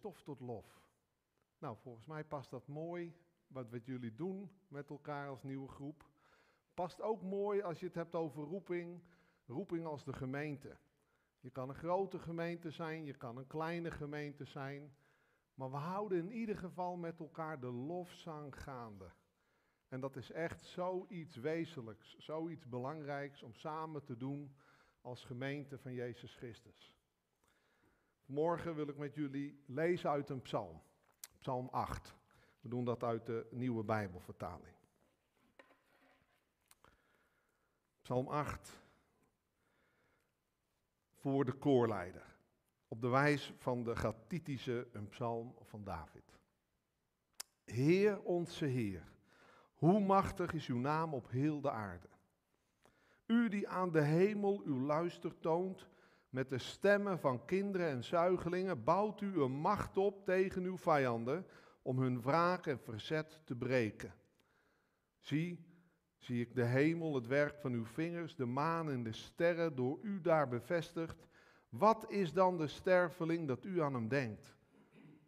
stof 0.00 0.22
tot 0.22 0.40
lof. 0.40 0.82
Nou, 1.58 1.76
volgens 1.76 2.06
mij 2.06 2.24
past 2.24 2.50
dat 2.50 2.66
mooi 2.66 3.16
wat, 3.46 3.70
wat 3.70 3.84
jullie 3.84 4.14
doen 4.14 4.50
met 4.68 4.90
elkaar 4.90 5.28
als 5.28 5.42
nieuwe 5.42 5.68
groep. 5.68 6.08
Past 6.74 7.02
ook 7.02 7.22
mooi 7.22 7.62
als 7.62 7.80
je 7.80 7.86
het 7.86 7.94
hebt 7.94 8.14
over 8.14 8.42
roeping, 8.42 9.02
roeping 9.46 9.86
als 9.86 10.04
de 10.04 10.12
gemeente. 10.12 10.76
Je 11.40 11.50
kan 11.50 11.68
een 11.68 11.74
grote 11.74 12.18
gemeente 12.18 12.70
zijn, 12.70 13.04
je 13.04 13.16
kan 13.16 13.36
een 13.36 13.46
kleine 13.46 13.90
gemeente 13.90 14.44
zijn. 14.44 14.94
Maar 15.54 15.70
we 15.70 15.76
houden 15.76 16.18
in 16.18 16.32
ieder 16.32 16.56
geval 16.56 16.96
met 16.96 17.18
elkaar 17.20 17.60
de 17.60 17.70
lofzang 17.70 18.62
gaande. 18.62 19.12
En 19.88 20.00
dat 20.00 20.16
is 20.16 20.30
echt 20.30 20.62
zoiets 20.64 21.36
wezenlijks, 21.36 22.16
zoiets 22.18 22.68
belangrijks 22.68 23.42
om 23.42 23.54
samen 23.54 24.04
te 24.04 24.16
doen 24.16 24.56
als 25.00 25.24
gemeente 25.24 25.78
van 25.78 25.92
Jezus 25.92 26.34
Christus. 26.34 26.99
Morgen 28.30 28.74
wil 28.74 28.88
ik 28.88 28.96
met 28.96 29.14
jullie 29.14 29.62
lezen 29.66 30.10
uit 30.10 30.28
een 30.28 30.42
psalm, 30.42 30.82
psalm 31.38 31.68
8. 31.70 32.14
We 32.60 32.68
doen 32.68 32.84
dat 32.84 33.02
uit 33.02 33.26
de 33.26 33.46
nieuwe 33.50 33.84
Bijbelvertaling. 33.84 34.74
Psalm 38.02 38.28
8 38.28 38.80
voor 41.14 41.44
de 41.44 41.52
koorleider. 41.52 42.36
Op 42.88 43.00
de 43.00 43.08
wijs 43.08 43.52
van 43.58 43.82
de 43.82 43.96
Gatitische 43.96 44.88
een 44.92 45.08
psalm 45.08 45.54
van 45.60 45.84
David. 45.84 46.38
Heer 47.64 48.22
onze 48.22 48.64
Heer, 48.64 49.12
hoe 49.74 50.00
machtig 50.00 50.52
is 50.52 50.66
uw 50.66 50.78
naam 50.78 51.14
op 51.14 51.28
heel 51.28 51.60
de 51.60 51.70
aarde. 51.70 52.08
U 53.26 53.48
die 53.48 53.68
aan 53.68 53.90
de 53.90 54.02
hemel 54.02 54.60
uw 54.64 54.80
luister 54.80 55.38
toont, 55.38 55.88
met 56.30 56.48
de 56.48 56.58
stemmen 56.58 57.18
van 57.18 57.44
kinderen 57.44 57.88
en 57.88 58.04
zuigelingen, 58.04 58.84
bouwt 58.84 59.20
u 59.20 59.40
een 59.40 59.52
macht 59.52 59.96
op 59.96 60.24
tegen 60.24 60.62
uw 60.62 60.76
vijanden, 60.76 61.46
om 61.82 61.98
hun 61.98 62.22
wraak 62.22 62.66
en 62.66 62.78
verzet 62.78 63.42
te 63.44 63.56
breken. 63.56 64.14
Zie, 65.18 65.64
zie 66.18 66.40
ik 66.40 66.54
de 66.54 66.64
hemel, 66.64 67.14
het 67.14 67.26
werk 67.26 67.58
van 67.58 67.72
uw 67.72 67.84
vingers, 67.84 68.36
de 68.36 68.46
maan 68.46 68.90
en 68.90 69.02
de 69.02 69.12
sterren, 69.12 69.76
door 69.76 69.98
u 70.02 70.20
daar 70.20 70.48
bevestigd. 70.48 71.26
Wat 71.68 72.10
is 72.10 72.32
dan 72.32 72.58
de 72.58 72.66
sterveling 72.66 73.48
dat 73.48 73.64
u 73.64 73.82
aan 73.82 73.94
hem 73.94 74.08
denkt? 74.08 74.56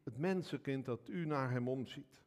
Het 0.04 0.18
mensenkind 0.18 0.84
dat 0.84 1.08
u 1.08 1.26
naar 1.26 1.50
hem 1.50 1.68
omziet. 1.68 2.22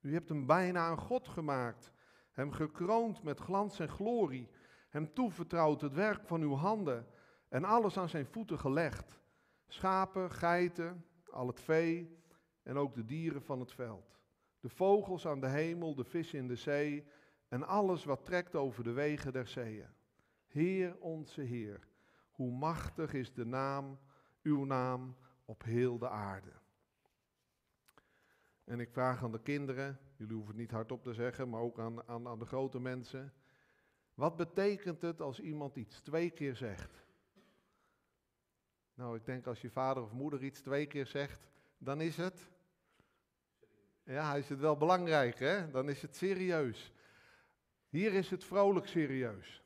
U 0.00 0.12
hebt 0.12 0.28
hem 0.28 0.46
bijna 0.46 0.90
een 0.90 0.98
God 0.98 1.28
gemaakt, 1.28 1.92
hem 2.32 2.52
gekroond 2.52 3.22
met 3.22 3.40
glans 3.40 3.78
en 3.78 3.88
glorie, 3.88 4.48
hem 4.88 5.12
toevertrouwd 5.12 5.80
het 5.80 5.94
werk 5.94 6.26
van 6.26 6.40
uw 6.40 6.54
handen 6.54 7.06
en 7.50 7.64
alles 7.64 7.98
aan 7.98 8.08
zijn 8.08 8.26
voeten 8.26 8.58
gelegd. 8.58 9.20
Schapen, 9.66 10.30
geiten, 10.30 11.04
al 11.30 11.46
het 11.46 11.60
vee 11.60 12.18
en 12.62 12.76
ook 12.76 12.94
de 12.94 13.04
dieren 13.04 13.42
van 13.42 13.60
het 13.60 13.72
veld. 13.72 14.18
De 14.60 14.68
vogels 14.68 15.26
aan 15.26 15.40
de 15.40 15.48
hemel, 15.48 15.94
de 15.94 16.04
vissen 16.04 16.38
in 16.38 16.48
de 16.48 16.56
zee 16.56 17.06
en 17.48 17.66
alles 17.66 18.04
wat 18.04 18.24
trekt 18.24 18.54
over 18.54 18.84
de 18.84 18.92
wegen 18.92 19.32
der 19.32 19.46
zeeën. 19.46 19.88
Heer 20.46 20.96
onze 20.98 21.40
Heer, 21.40 21.88
hoe 22.30 22.52
machtig 22.52 23.12
is 23.12 23.32
de 23.32 23.46
naam, 23.46 23.98
uw 24.42 24.64
naam 24.64 25.16
op 25.44 25.62
heel 25.62 25.98
de 25.98 26.08
aarde. 26.08 26.52
En 28.64 28.80
ik 28.80 28.90
vraag 28.90 29.22
aan 29.22 29.32
de 29.32 29.42
kinderen, 29.42 29.98
jullie 30.16 30.34
hoeven 30.34 30.52
het 30.52 30.60
niet 30.60 30.70
hardop 30.70 31.02
te 31.02 31.14
zeggen, 31.14 31.48
maar 31.48 31.60
ook 31.60 31.78
aan, 31.78 32.08
aan, 32.08 32.28
aan 32.28 32.38
de 32.38 32.46
grote 32.46 32.80
mensen. 32.80 33.32
Wat 34.14 34.36
betekent 34.36 35.02
het 35.02 35.20
als 35.20 35.40
iemand 35.40 35.76
iets 35.76 36.00
twee 36.00 36.30
keer 36.30 36.56
zegt? 36.56 37.04
Nou, 39.00 39.16
ik 39.16 39.24
denk 39.24 39.46
als 39.46 39.60
je 39.60 39.70
vader 39.70 40.02
of 40.02 40.12
moeder 40.12 40.42
iets 40.42 40.60
twee 40.60 40.86
keer 40.86 41.06
zegt, 41.06 41.48
dan 41.78 42.00
is 42.00 42.16
het. 42.16 42.48
Ja, 44.02 44.34
is 44.34 44.48
het 44.48 44.58
wel 44.60 44.76
belangrijk, 44.76 45.38
hè? 45.38 45.70
Dan 45.70 45.88
is 45.88 46.02
het 46.02 46.16
serieus. 46.16 46.92
Hier 47.88 48.12
is 48.12 48.30
het 48.30 48.44
vrolijk 48.44 48.86
serieus. 48.86 49.62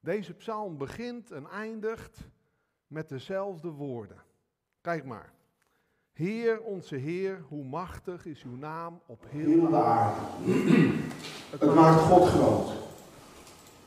Deze 0.00 0.34
psalm 0.34 0.78
begint 0.78 1.30
en 1.30 1.46
eindigt 1.46 2.18
met 2.86 3.08
dezelfde 3.08 3.68
woorden. 3.68 4.22
Kijk 4.80 5.04
maar. 5.04 5.32
Heer, 6.12 6.60
onze 6.60 6.96
Heer, 6.96 7.44
hoe 7.48 7.64
machtig 7.64 8.26
is 8.26 8.42
uw 8.42 8.56
naam 8.56 9.00
op 9.06 9.24
heel 9.28 9.68
de 9.68 9.76
aarde. 9.76 10.20
Het 11.50 11.74
maakt 11.74 12.00
God 12.00 12.28
groot. 12.28 12.72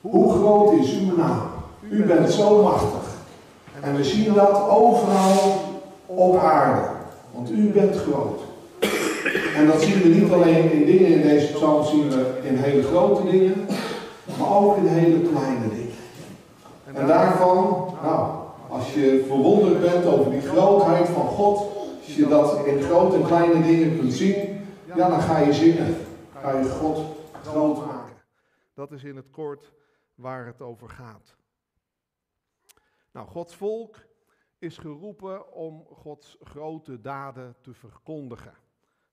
Hoe 0.02 0.34
groot 0.34 0.80
is 0.80 1.00
uw 1.00 1.16
naam? 1.16 1.52
U 1.82 2.06
bent 2.06 2.30
zo 2.30 2.64
machtig. 2.64 3.07
En 3.82 3.96
we 3.96 4.04
zien 4.04 4.34
dat 4.34 4.70
overal 4.70 5.62
op 6.06 6.38
aarde. 6.38 6.88
Want 7.32 7.52
u 7.52 7.70
bent 7.70 7.96
groot. 7.96 8.42
En 9.56 9.68
dat 9.68 9.82
zien 9.82 10.02
we 10.02 10.08
niet 10.08 10.32
alleen 10.32 10.72
in 10.72 10.86
dingen 10.86 11.08
in 11.08 11.22
deze 11.22 11.54
psalm, 11.54 11.86
zien 11.86 12.10
we 12.10 12.40
in 12.44 12.56
hele 12.56 12.84
grote 12.84 13.30
dingen, 13.30 13.68
maar 14.40 14.56
ook 14.56 14.78
in 14.78 14.88
hele 14.88 15.20
kleine 15.20 15.70
dingen. 15.70 15.96
En 16.94 17.08
daarvan, 17.08 17.88
nou, 18.04 18.30
als 18.70 18.94
je 18.94 19.24
verwonderd 19.28 19.82
bent 19.82 20.06
over 20.06 20.32
die 20.32 20.42
grootheid 20.42 21.08
van 21.08 21.28
God, 21.28 21.58
als 22.06 22.16
je 22.16 22.28
dat 22.28 22.66
in 22.66 22.82
grote 22.82 23.16
en 23.16 23.26
kleine 23.26 23.62
dingen 23.62 24.00
kunt 24.00 24.14
zien, 24.14 24.36
ja, 24.96 25.10
dan 25.10 25.22
ga 25.22 25.40
je 25.40 25.54
zingen. 25.54 25.96
Ga 26.42 26.58
je 26.58 26.70
God 26.70 27.00
groot 27.46 27.78
maken. 27.86 28.16
Dat 28.74 28.92
is 28.92 29.04
in 29.04 29.16
het 29.16 29.30
kort 29.32 29.72
waar 30.16 30.46
het 30.46 30.62
over 30.62 30.90
gaat. 30.90 31.36
Nou, 33.18 33.30
Gods 33.30 33.56
volk 33.56 33.98
is 34.60 34.78
geroepen 34.78 35.54
om 35.54 35.86
Gods 35.86 36.38
grote 36.40 37.02
daden 37.02 37.56
te 37.62 37.74
verkondigen. 37.74 38.54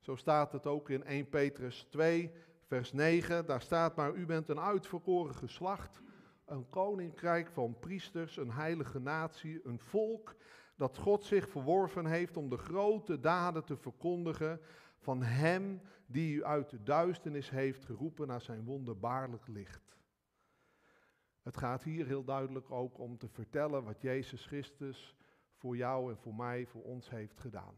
Zo 0.01 0.17
staat 0.17 0.53
het 0.53 0.67
ook 0.67 0.91
in 0.91 1.05
1 1.05 1.29
Petrus 1.29 1.87
2, 1.91 2.33
vers 2.67 2.93
9. 2.93 3.47
Daar 3.47 3.61
staat 3.61 3.97
maar, 3.97 4.15
u 4.15 4.27
bent 4.27 4.49
een 4.49 4.61
uitverkoren 4.61 5.35
geslacht, 5.35 6.01
een 6.45 6.69
koninkrijk 6.69 7.51
van 7.51 7.79
priesters, 7.79 8.37
een 8.37 8.51
heilige 8.51 8.99
natie, 8.99 9.61
een 9.65 9.79
volk 9.79 10.35
dat 10.77 10.99
God 10.99 11.25
zich 11.25 11.49
verworven 11.49 12.07
heeft 12.07 12.37
om 12.37 12.49
de 12.49 12.59
grote 12.59 13.21
daden 13.21 13.65
te 13.65 13.77
verkondigen 13.77 14.61
van 14.99 15.23
Hem 15.23 15.81
die 16.07 16.35
u 16.35 16.45
uit 16.45 16.71
de 16.71 16.83
duisternis 16.83 17.51
heeft 17.51 17.85
geroepen 17.85 18.27
naar 18.27 18.43
zijn 18.43 18.65
wonderbaarlijk 18.65 19.47
licht. 19.47 19.84
Het 21.45 21.57
gaat 21.57 21.83
hier 21.83 22.07
heel 22.07 22.25
duidelijk 22.25 22.71
ook 22.71 22.99
om 22.99 23.19
te 23.19 23.29
vertellen 23.29 23.85
wat 23.85 24.01
Jezus 24.01 24.47
Christus 24.47 25.17
voor 25.55 25.77
jou 25.77 26.11
en 26.11 26.19
voor 26.19 26.35
mij, 26.35 26.67
voor 26.67 26.83
ons 26.83 27.11
heeft 27.11 27.41
gedaan. 27.41 27.75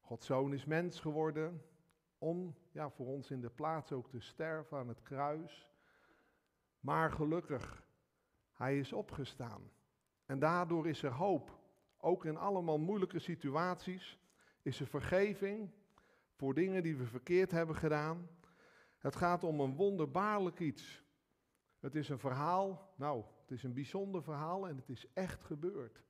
Gods 0.00 0.26
zoon 0.26 0.52
is 0.52 0.64
mens 0.64 1.00
geworden 1.00 1.62
om 2.18 2.54
ja, 2.70 2.90
voor 2.90 3.06
ons 3.06 3.30
in 3.30 3.40
de 3.40 3.50
plaats 3.50 3.92
ook 3.92 4.08
te 4.08 4.20
sterven 4.20 4.78
aan 4.78 4.88
het 4.88 5.02
kruis. 5.02 5.70
Maar 6.80 7.10
gelukkig, 7.10 7.86
hij 8.52 8.78
is 8.78 8.92
opgestaan. 8.92 9.70
En 10.26 10.38
daardoor 10.38 10.88
is 10.88 11.02
er 11.02 11.12
hoop. 11.12 11.58
Ook 11.98 12.24
in 12.24 12.36
allemaal 12.36 12.78
moeilijke 12.78 13.18
situaties 13.18 14.18
is 14.62 14.80
er 14.80 14.86
vergeving 14.86 15.70
voor 16.32 16.54
dingen 16.54 16.82
die 16.82 16.96
we 16.96 17.06
verkeerd 17.06 17.50
hebben 17.50 17.76
gedaan. 17.76 18.28
Het 18.98 19.16
gaat 19.16 19.44
om 19.44 19.60
een 19.60 19.76
wonderbaarlijk 19.76 20.60
iets. 20.60 21.03
Het 21.84 21.94
is 21.94 22.08
een 22.08 22.18
verhaal, 22.18 22.92
nou, 22.96 23.24
het 23.40 23.50
is 23.50 23.62
een 23.62 23.74
bijzonder 23.74 24.22
verhaal 24.22 24.68
en 24.68 24.76
het 24.76 24.88
is 24.88 25.06
echt 25.12 25.44
gebeurd. 25.44 26.04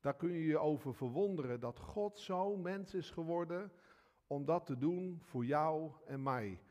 Daar 0.00 0.16
kun 0.16 0.32
je 0.32 0.44
je 0.44 0.58
over 0.58 0.94
verwonderen 0.94 1.60
dat 1.60 1.78
God 1.78 2.18
zo 2.18 2.56
mens 2.56 2.94
is 2.94 3.10
geworden 3.10 3.72
om 4.26 4.44
dat 4.44 4.66
te 4.66 4.78
doen 4.78 5.20
voor 5.22 5.44
jou 5.44 5.92
en 6.06 6.22
mij. 6.22 6.62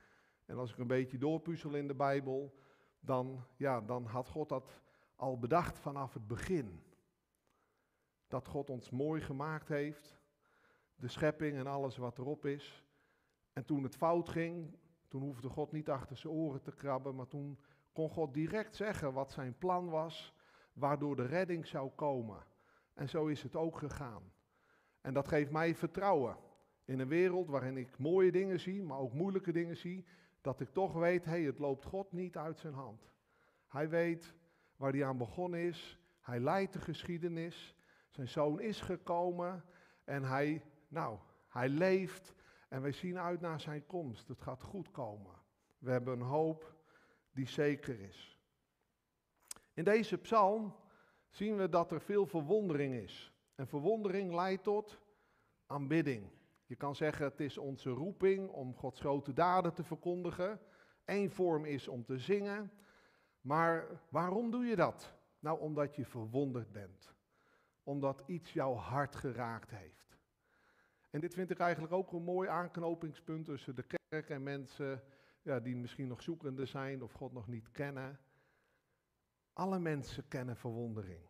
En 0.46 0.58
als 0.58 0.72
ik 0.72 0.78
een 0.78 0.88
beetje 0.88 1.18
doorpuzzel 1.18 1.76
in 1.76 1.88
de 1.88 1.96
Bijbel, 1.96 2.60
dan, 3.00 3.46
ja, 3.58 3.82
dan 3.82 4.06
had 4.06 4.28
God 4.28 4.50
dat 4.50 4.82
al 5.16 5.40
bedacht 5.40 5.80
vanaf 5.80 6.14
het 6.14 6.28
begin. 6.28 6.84
Dat 8.28 8.48
God 8.48 8.70
ons 8.70 8.90
mooi 8.90 9.22
gemaakt 9.22 9.68
heeft, 9.68 10.20
de 10.96 11.08
schepping 11.08 11.58
en 11.58 11.68
alles 11.68 11.98
wat 11.98 12.18
erop 12.18 12.46
is. 12.46 12.84
En 13.54 13.66
toen 13.66 13.84
het 13.84 13.96
fout 13.96 14.30
ging, 14.30 14.78
toen 15.08 15.22
hoefde 15.22 15.50
God 15.50 15.72
niet 15.72 15.90
achter 15.90 16.18
zijn 16.18 16.34
oren 16.34 16.62
te 16.62 16.72
krabben, 16.72 17.16
maar 17.16 17.28
toen 17.28 17.60
kon 17.94 18.10
God 18.10 18.34
direct 18.34 18.76
zeggen 18.76 19.14
wat 19.14 19.32
zijn 19.32 19.58
plan 19.58 19.90
was, 19.90 20.34
waardoor 20.74 21.16
de 21.16 21.26
redding 21.26 21.68
zou 21.68 21.90
komen. 21.90 22.44
En 22.94 23.10
zo 23.10 23.28
is 23.28 23.44
het 23.44 23.56
ook 23.56 23.78
gegaan. 23.78 24.24
En 25.02 25.14
dat 25.14 25.28
geeft 25.28 25.52
mij 25.52 25.76
vertrouwen 25.76 26.38
in 26.86 27.00
een 27.00 27.08
wereld 27.08 27.50
waarin 27.50 27.78
ik 27.78 27.98
mooie 27.98 28.32
dingen 28.32 28.60
zie, 28.60 28.84
maar 28.84 28.98
ook 28.98 29.14
moeilijke 29.14 29.52
dingen 29.52 29.78
zie, 29.78 30.06
dat 30.42 30.60
ik 30.60 30.70
toch 30.70 30.94
weet, 30.94 31.26
hé, 31.26 31.32
hey, 31.32 31.42
het 31.42 31.60
loopt 31.60 31.86
God 31.86 32.12
niet 32.12 32.38
uit 32.38 32.60
zijn 32.60 32.74
hand. 32.74 33.12
Hij 33.68 33.90
weet 33.90 34.34
waar 34.76 34.92
hij 34.92 35.06
aan 35.06 35.18
begonnen 35.18 35.60
is. 35.60 36.00
Hij 36.22 36.40
leidt 36.40 36.74
de 36.74 36.80
geschiedenis. 36.80 37.76
Zijn 38.10 38.28
zoon 38.28 38.60
is 38.60 38.82
gekomen 38.82 39.64
en 40.04 40.24
hij, 40.24 40.64
nou, 40.88 41.18
hij 41.48 41.70
leeft 41.70 42.34
en 42.70 42.82
wij 42.82 42.92
zien 42.92 43.20
uit 43.20 43.42
naar 43.42 43.60
zijn 43.60 43.86
komst. 43.86 44.28
Het 44.28 44.42
gaat 44.42 44.62
goed 44.62 44.92
komen. 44.92 45.36
We 45.78 45.92
hebben 45.92 46.14
een 46.14 46.26
hoop 46.26 46.79
die 47.40 47.48
zeker 47.48 48.00
is. 48.00 48.38
In 49.74 49.84
deze 49.84 50.18
psalm 50.18 50.76
zien 51.30 51.58
we 51.58 51.70
dat 51.70 51.92
er 51.92 52.02
veel 52.02 52.26
verwondering 52.26 52.94
is. 52.94 53.34
En 53.56 53.68
verwondering 53.68 54.34
leidt 54.34 54.64
tot 54.64 55.00
aanbidding. 55.66 56.30
Je 56.66 56.76
kan 56.76 56.96
zeggen 56.96 57.26
het 57.26 57.40
is 57.40 57.58
onze 57.58 57.90
roeping 57.90 58.50
om 58.50 58.76
Gods 58.76 59.00
grote 59.00 59.34
daden 59.34 59.74
te 59.74 59.84
verkondigen. 59.84 60.60
Eén 61.06 61.30
vorm 61.30 61.66
is 61.66 61.88
om 61.88 62.04
te 62.04 62.18
zingen. 62.18 62.72
Maar 63.42 64.02
waarom 64.10 64.52
doe 64.52 64.66
je 64.66 64.76
dat? 64.76 65.14
Nou, 65.40 65.60
omdat 65.60 65.96
je 65.96 66.06
verwonderd 66.06 66.72
bent. 66.72 67.16
Omdat 67.84 68.24
iets 68.26 68.54
jouw 68.54 68.74
hart 68.74 69.16
geraakt 69.16 69.70
heeft. 69.70 70.18
En 71.10 71.20
dit 71.20 71.34
vind 71.34 71.50
ik 71.50 71.60
eigenlijk 71.60 71.94
ook 71.94 72.12
een 72.12 72.24
mooi 72.24 72.50
aanknopingspunt 72.50 73.46
tussen 73.46 73.76
de 73.76 73.86
kerk 74.10 74.30
en 74.30 74.44
mensen 74.44 75.04
ja, 75.50 75.60
die 75.60 75.76
misschien 75.76 76.08
nog 76.08 76.22
zoekende 76.22 76.66
zijn 76.66 77.04
of 77.04 77.12
God 77.12 77.34
nog 77.34 77.48
niet 77.48 77.72
kennen. 77.72 78.20
Alle 79.54 79.80
mensen 79.80 80.28
kennen 80.28 80.58
verwondering. 80.58 81.22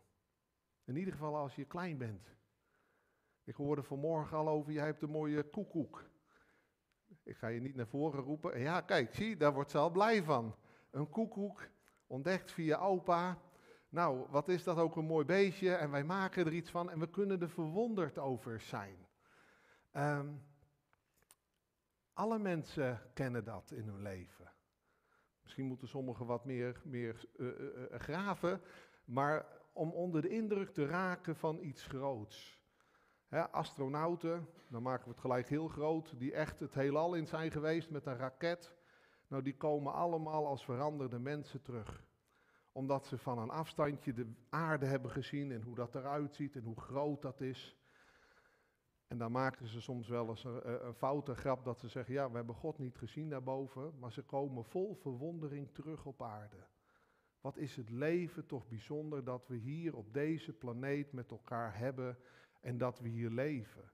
In 0.85 0.95
ieder 0.95 1.13
geval 1.13 1.35
als 1.35 1.55
je 1.55 1.65
klein 1.65 1.97
bent. 1.97 2.35
Ik 3.43 3.55
hoorde 3.55 3.83
vanmorgen 3.83 4.37
al 4.37 4.49
over, 4.49 4.71
jij 4.71 4.85
hebt 4.85 5.01
een 5.01 5.09
mooie 5.09 5.43
koekoek. 5.43 6.09
Ik 7.23 7.37
ga 7.37 7.47
je 7.47 7.61
niet 7.61 7.75
naar 7.75 7.87
voren 7.87 8.23
roepen. 8.23 8.59
Ja, 8.59 8.81
kijk, 8.81 9.15
zie, 9.15 9.37
daar 9.37 9.53
wordt 9.53 9.71
ze 9.71 9.77
al 9.77 9.89
blij 9.89 10.23
van. 10.23 10.55
Een 10.91 11.09
koekoek, 11.09 11.69
ontdekt 12.07 12.51
via 12.51 12.77
opa. 12.77 13.41
Nou, 13.89 14.25
wat 14.29 14.47
is 14.47 14.63
dat 14.63 14.77
ook 14.77 14.95
een 14.95 15.05
mooi 15.05 15.25
beestje 15.25 15.73
en 15.73 15.91
wij 15.91 16.03
maken 16.03 16.45
er 16.45 16.53
iets 16.53 16.71
van 16.71 16.89
en 16.89 16.99
we 16.99 17.09
kunnen 17.09 17.41
er 17.41 17.49
verwonderd 17.49 18.17
over 18.17 18.59
zijn. 18.59 19.07
Um, 19.93 20.48
alle 22.19 22.39
mensen 22.39 23.01
kennen 23.13 23.43
dat 23.43 23.71
in 23.71 23.87
hun 23.87 24.01
leven. 24.01 24.51
Misschien 25.41 25.65
moeten 25.65 25.87
sommigen 25.87 26.25
wat 26.25 26.45
meer, 26.45 26.81
meer 26.83 27.25
uh, 27.37 27.47
uh, 27.59 27.99
graven, 27.99 28.61
maar 29.05 29.45
om 29.73 29.91
onder 29.91 30.21
de 30.21 30.29
indruk 30.29 30.69
te 30.69 30.85
raken 30.85 31.35
van 31.35 31.59
iets 31.59 31.83
groots. 31.83 32.63
astronauten, 33.51 34.47
dan 34.67 34.81
maken 34.81 35.03
we 35.03 35.11
het 35.11 35.19
gelijk 35.19 35.49
heel 35.49 35.67
groot, 35.67 36.19
die 36.19 36.33
echt 36.33 36.59
het 36.59 36.73
heelal 36.73 37.13
in 37.13 37.27
zijn 37.27 37.51
geweest 37.51 37.89
met 37.89 38.05
een 38.05 38.17
raket. 38.17 38.75
Nou, 39.27 39.43
die 39.43 39.57
komen 39.57 39.93
allemaal 39.93 40.47
als 40.47 40.65
veranderde 40.65 41.19
mensen 41.19 41.61
terug. 41.61 42.03
Omdat 42.71 43.05
ze 43.05 43.17
van 43.17 43.39
een 43.39 43.49
afstandje 43.49 44.13
de 44.13 44.33
aarde 44.49 44.85
hebben 44.85 45.11
gezien 45.11 45.51
en 45.51 45.61
hoe 45.61 45.75
dat 45.75 45.95
eruit 45.95 46.35
ziet 46.35 46.55
en 46.55 46.63
hoe 46.63 46.79
groot 46.79 47.21
dat 47.21 47.41
is. 47.41 47.78
En 49.09 49.17
dan 49.17 49.31
maken 49.31 49.67
ze 49.67 49.81
soms 49.81 50.07
wel 50.07 50.29
eens 50.29 50.43
een, 50.43 50.85
een 50.85 50.93
foute 50.93 51.35
grap 51.35 51.63
dat 51.63 51.79
ze 51.79 51.87
zeggen, 51.87 52.13
ja, 52.13 52.29
we 52.29 52.35
hebben 52.35 52.55
God 52.55 52.77
niet 52.77 52.97
gezien 52.97 53.29
daarboven, 53.29 53.99
maar 53.99 54.11
ze 54.11 54.21
komen 54.21 54.65
vol 54.65 54.95
verwondering 54.95 55.71
terug 55.71 56.05
op 56.05 56.21
aarde. 56.21 56.67
Wat 57.41 57.57
is 57.57 57.75
het 57.75 57.89
leven 57.89 58.45
toch 58.45 58.67
bijzonder 58.67 59.23
dat 59.23 59.47
we 59.47 59.55
hier 59.55 59.95
op 59.95 60.13
deze 60.13 60.53
planeet 60.53 61.11
met 61.11 61.31
elkaar 61.31 61.77
hebben 61.77 62.17
en 62.61 62.77
dat 62.77 62.99
we 62.99 63.07
hier 63.07 63.29
leven. 63.29 63.91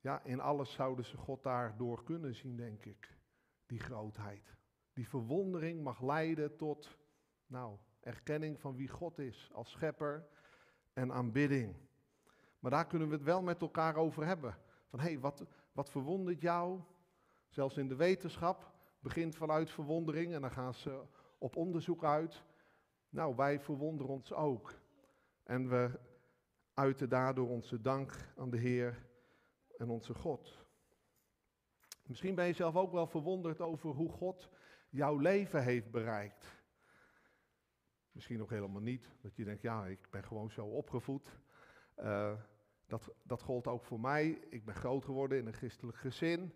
Ja, 0.00 0.22
in 0.24 0.40
alles 0.40 0.72
zouden 0.72 1.04
ze 1.04 1.16
God 1.16 1.42
daardoor 1.42 2.04
kunnen 2.04 2.34
zien, 2.34 2.56
denk 2.56 2.84
ik. 2.84 3.16
Die 3.66 3.80
grootheid. 3.80 4.56
Die 4.92 5.08
verwondering 5.08 5.82
mag 5.82 6.00
leiden 6.00 6.56
tot, 6.56 6.98
nou, 7.46 7.78
erkenning 8.00 8.60
van 8.60 8.76
wie 8.76 8.88
God 8.88 9.18
is 9.18 9.50
als 9.52 9.70
schepper 9.70 10.26
en 10.92 11.12
aanbidding. 11.12 11.90
Maar 12.62 12.70
daar 12.70 12.86
kunnen 12.86 13.08
we 13.08 13.14
het 13.14 13.22
wel 13.22 13.42
met 13.42 13.60
elkaar 13.60 13.96
over 13.96 14.26
hebben. 14.26 14.58
Van 14.88 15.00
hé, 15.00 15.06
hey, 15.06 15.18
wat, 15.18 15.44
wat 15.72 15.90
verwondert 15.90 16.40
jou? 16.40 16.80
Zelfs 17.48 17.76
in 17.76 17.88
de 17.88 17.96
wetenschap 17.96 18.72
begint 19.00 19.36
vanuit 19.36 19.70
verwondering 19.70 20.34
en 20.34 20.40
dan 20.40 20.50
gaan 20.50 20.74
ze 20.74 21.02
op 21.38 21.56
onderzoek 21.56 22.04
uit. 22.04 22.44
Nou, 23.08 23.36
wij 23.36 23.60
verwonderen 23.60 24.12
ons 24.12 24.32
ook. 24.32 24.74
En 25.42 25.68
we 25.68 26.00
uiten 26.74 27.08
daardoor 27.08 27.48
onze 27.48 27.80
dank 27.80 28.32
aan 28.36 28.50
de 28.50 28.58
Heer 28.58 29.06
en 29.76 29.90
onze 29.90 30.14
God. 30.14 30.64
Misschien 32.06 32.34
ben 32.34 32.46
je 32.46 32.52
zelf 32.52 32.76
ook 32.76 32.92
wel 32.92 33.06
verwonderd 33.06 33.60
over 33.60 33.90
hoe 33.90 34.10
God 34.10 34.48
jouw 34.88 35.16
leven 35.18 35.62
heeft 35.62 35.90
bereikt. 35.90 36.60
Misschien 38.12 38.38
nog 38.38 38.48
helemaal 38.48 38.82
niet, 38.82 39.10
dat 39.20 39.36
je 39.36 39.44
denkt, 39.44 39.62
ja, 39.62 39.86
ik 39.86 40.10
ben 40.10 40.24
gewoon 40.24 40.50
zo 40.50 40.66
opgevoed. 40.66 41.40
Uh, 41.98 42.32
dat, 42.86 43.14
dat 43.22 43.42
gold 43.42 43.66
ook 43.66 43.84
voor 43.84 44.00
mij. 44.00 44.28
Ik 44.30 44.64
ben 44.64 44.74
groot 44.74 45.04
geworden 45.04 45.38
in 45.38 45.46
een 45.46 45.52
christelijk 45.52 45.96
gezin. 45.96 46.52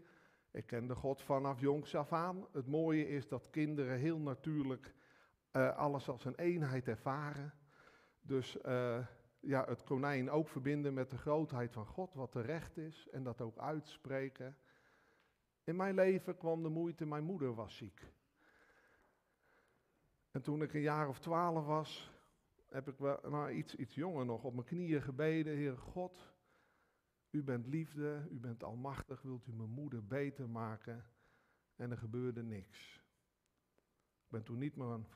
Ik 0.50 0.66
kende 0.66 0.94
God 0.94 1.22
vanaf 1.22 1.60
jongs 1.60 1.94
af 1.94 2.12
aan. 2.12 2.46
Het 2.52 2.66
mooie 2.66 3.08
is 3.08 3.28
dat 3.28 3.50
kinderen 3.50 3.98
heel 3.98 4.18
natuurlijk 4.18 4.94
uh, 5.52 5.76
alles 5.76 6.08
als 6.08 6.24
een 6.24 6.34
eenheid 6.34 6.88
ervaren. 6.88 7.54
Dus 8.20 8.56
uh, 8.64 9.06
ja, 9.40 9.64
het 9.64 9.82
konijn 9.84 10.30
ook 10.30 10.48
verbinden 10.48 10.94
met 10.94 11.10
de 11.10 11.18
grootheid 11.18 11.72
van 11.72 11.86
God, 11.86 12.14
wat 12.14 12.32
terecht 12.32 12.76
is, 12.76 13.08
en 13.12 13.22
dat 13.22 13.40
ook 13.40 13.58
uitspreken. 13.58 14.56
In 15.64 15.76
mijn 15.76 15.94
leven 15.94 16.36
kwam 16.36 16.62
de 16.62 16.68
moeite, 16.68 17.06
mijn 17.06 17.24
moeder 17.24 17.54
was 17.54 17.76
ziek. 17.76 18.12
En 20.30 20.42
toen 20.42 20.62
ik 20.62 20.74
een 20.74 20.80
jaar 20.80 21.08
of 21.08 21.18
twaalf 21.18 21.66
was, 21.66 22.15
heb 22.68 22.88
ik 22.88 22.98
wel, 22.98 23.18
nou, 23.22 23.50
iets, 23.50 23.74
iets 23.74 23.94
jonger 23.94 24.24
nog 24.24 24.44
op 24.44 24.54
mijn 24.54 24.66
knieën 24.66 25.02
gebeden, 25.02 25.56
Heer 25.56 25.78
God, 25.78 26.34
u 27.30 27.42
bent 27.42 27.66
liefde, 27.66 28.26
u 28.30 28.38
bent 28.38 28.62
almachtig, 28.62 29.22
wilt 29.22 29.46
u 29.46 29.52
mijn 29.52 29.70
moeder 29.70 30.06
beter 30.06 30.48
maken? 30.48 31.04
En 31.76 31.90
er 31.90 31.98
gebeurde 31.98 32.42
niks. 32.42 33.04
Ik 34.24 34.28
ben 34.28 34.42
toen 34.42 34.58
niet 34.58 34.76
mijn 34.76 35.06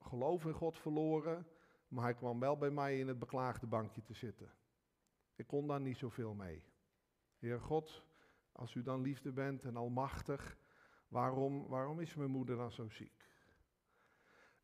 geloof 0.00 0.44
in 0.44 0.52
God 0.52 0.78
verloren, 0.78 1.46
maar 1.88 2.04
hij 2.04 2.14
kwam 2.14 2.40
wel 2.40 2.56
bij 2.56 2.70
mij 2.70 2.98
in 2.98 3.08
het 3.08 3.18
beklaagde 3.18 3.66
bankje 3.66 4.02
te 4.02 4.14
zitten. 4.14 4.52
Ik 5.34 5.46
kon 5.46 5.66
daar 5.66 5.80
niet 5.80 5.96
zoveel 5.96 6.34
mee. 6.34 6.64
Heer 7.38 7.60
God, 7.60 8.06
als 8.52 8.74
u 8.74 8.82
dan 8.82 9.00
liefde 9.00 9.32
bent 9.32 9.64
en 9.64 9.76
almachtig, 9.76 10.56
waarom, 11.08 11.66
waarom 11.66 12.00
is 12.00 12.14
mijn 12.14 12.30
moeder 12.30 12.56
dan 12.56 12.72
zo 12.72 12.88
ziek? 12.88 13.28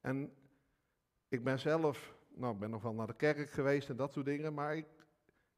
En 0.00 0.35
ik 1.29 1.44
ben 1.44 1.59
zelf 1.59 2.19
nou, 2.41 2.53
ik 2.55 2.61
ben 2.61 2.71
nog 2.71 2.83
wel 2.83 2.95
naar 2.95 3.07
de 3.07 3.15
kerk 3.15 3.51
geweest 3.51 3.89
en 3.89 3.97
dat 3.97 4.13
soort 4.13 4.27
dingen, 4.27 4.55
maar 4.55 4.77
ik, 4.77 4.87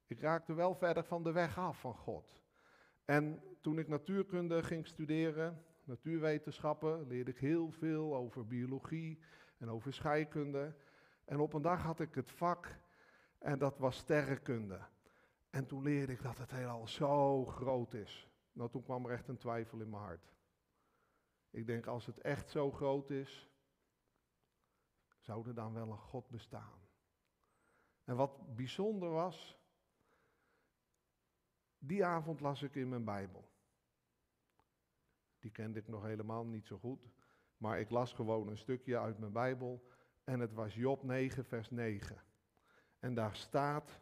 ik 0.06 0.20
raakte 0.20 0.54
wel 0.54 0.74
verder 0.74 1.04
van 1.04 1.22
de 1.22 1.32
weg 1.32 1.58
af 1.58 1.80
van 1.80 1.94
God. 1.94 2.40
En 3.04 3.42
toen 3.60 3.78
ik 3.78 3.88
natuurkunde 3.88 4.62
ging 4.62 4.86
studeren, 4.86 5.64
natuurwetenschappen, 5.84 7.06
leerde 7.06 7.30
ik 7.30 7.38
heel 7.38 7.70
veel 7.70 8.16
over 8.16 8.46
biologie 8.46 9.18
en 9.58 9.70
over 9.70 9.92
scheikunde. 9.92 10.74
En 11.24 11.40
op 11.40 11.52
een 11.52 11.62
dag 11.62 11.82
had 11.82 12.00
ik 12.00 12.14
het 12.14 12.30
vak 12.30 12.76
en 13.38 13.58
dat 13.58 13.78
was 13.78 13.96
sterrenkunde. 13.96 14.80
En 15.50 15.66
toen 15.66 15.82
leerde 15.82 16.12
ik 16.12 16.22
dat 16.22 16.38
het 16.38 16.50
heelal 16.50 16.88
zo 16.88 17.44
groot 17.44 17.94
is. 17.94 18.28
Nou, 18.52 18.70
toen 18.70 18.82
kwam 18.82 19.04
er 19.04 19.12
echt 19.12 19.28
een 19.28 19.38
twijfel 19.38 19.80
in 19.80 19.90
mijn 19.90 20.02
hart. 20.02 20.34
Ik 21.50 21.66
denk, 21.66 21.86
als 21.86 22.06
het 22.06 22.20
echt 22.20 22.50
zo 22.50 22.70
groot 22.70 23.10
is, 23.10 23.51
zou 25.22 25.48
er 25.48 25.54
dan 25.54 25.72
wel 25.72 25.90
een 25.90 25.98
God 25.98 26.28
bestaan? 26.28 26.80
En 28.04 28.16
wat 28.16 28.54
bijzonder 28.56 29.10
was, 29.10 29.58
die 31.78 32.04
avond 32.04 32.40
las 32.40 32.62
ik 32.62 32.74
in 32.74 32.88
mijn 32.88 33.04
Bijbel. 33.04 33.50
Die 35.38 35.50
kende 35.50 35.78
ik 35.78 35.88
nog 35.88 36.02
helemaal 36.02 36.44
niet 36.44 36.66
zo 36.66 36.78
goed, 36.78 37.08
maar 37.56 37.80
ik 37.80 37.90
las 37.90 38.12
gewoon 38.12 38.48
een 38.48 38.58
stukje 38.58 38.98
uit 38.98 39.18
mijn 39.18 39.32
Bijbel 39.32 39.86
en 40.24 40.40
het 40.40 40.52
was 40.52 40.74
Job 40.74 41.02
9, 41.02 41.44
vers 41.44 41.70
9. 41.70 42.22
En 42.98 43.14
daar 43.14 43.36
staat, 43.36 44.00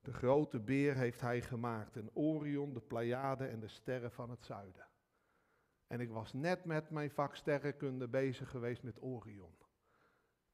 de 0.00 0.12
grote 0.12 0.60
beer 0.60 0.96
heeft 0.96 1.20
hij 1.20 1.42
gemaakt, 1.42 1.96
en 1.96 2.10
Orion, 2.14 2.72
de 2.72 2.80
Pleiade 2.80 3.46
en 3.46 3.60
de 3.60 3.68
sterren 3.68 4.12
van 4.12 4.30
het 4.30 4.44
zuiden. 4.44 4.86
En 5.88 6.00
ik 6.00 6.10
was 6.10 6.32
net 6.32 6.64
met 6.64 6.90
mijn 6.90 7.10
vak 7.10 7.36
sterrenkunde 7.36 8.08
bezig 8.08 8.50
geweest 8.50 8.82
met 8.82 9.02
Orion. 9.02 9.56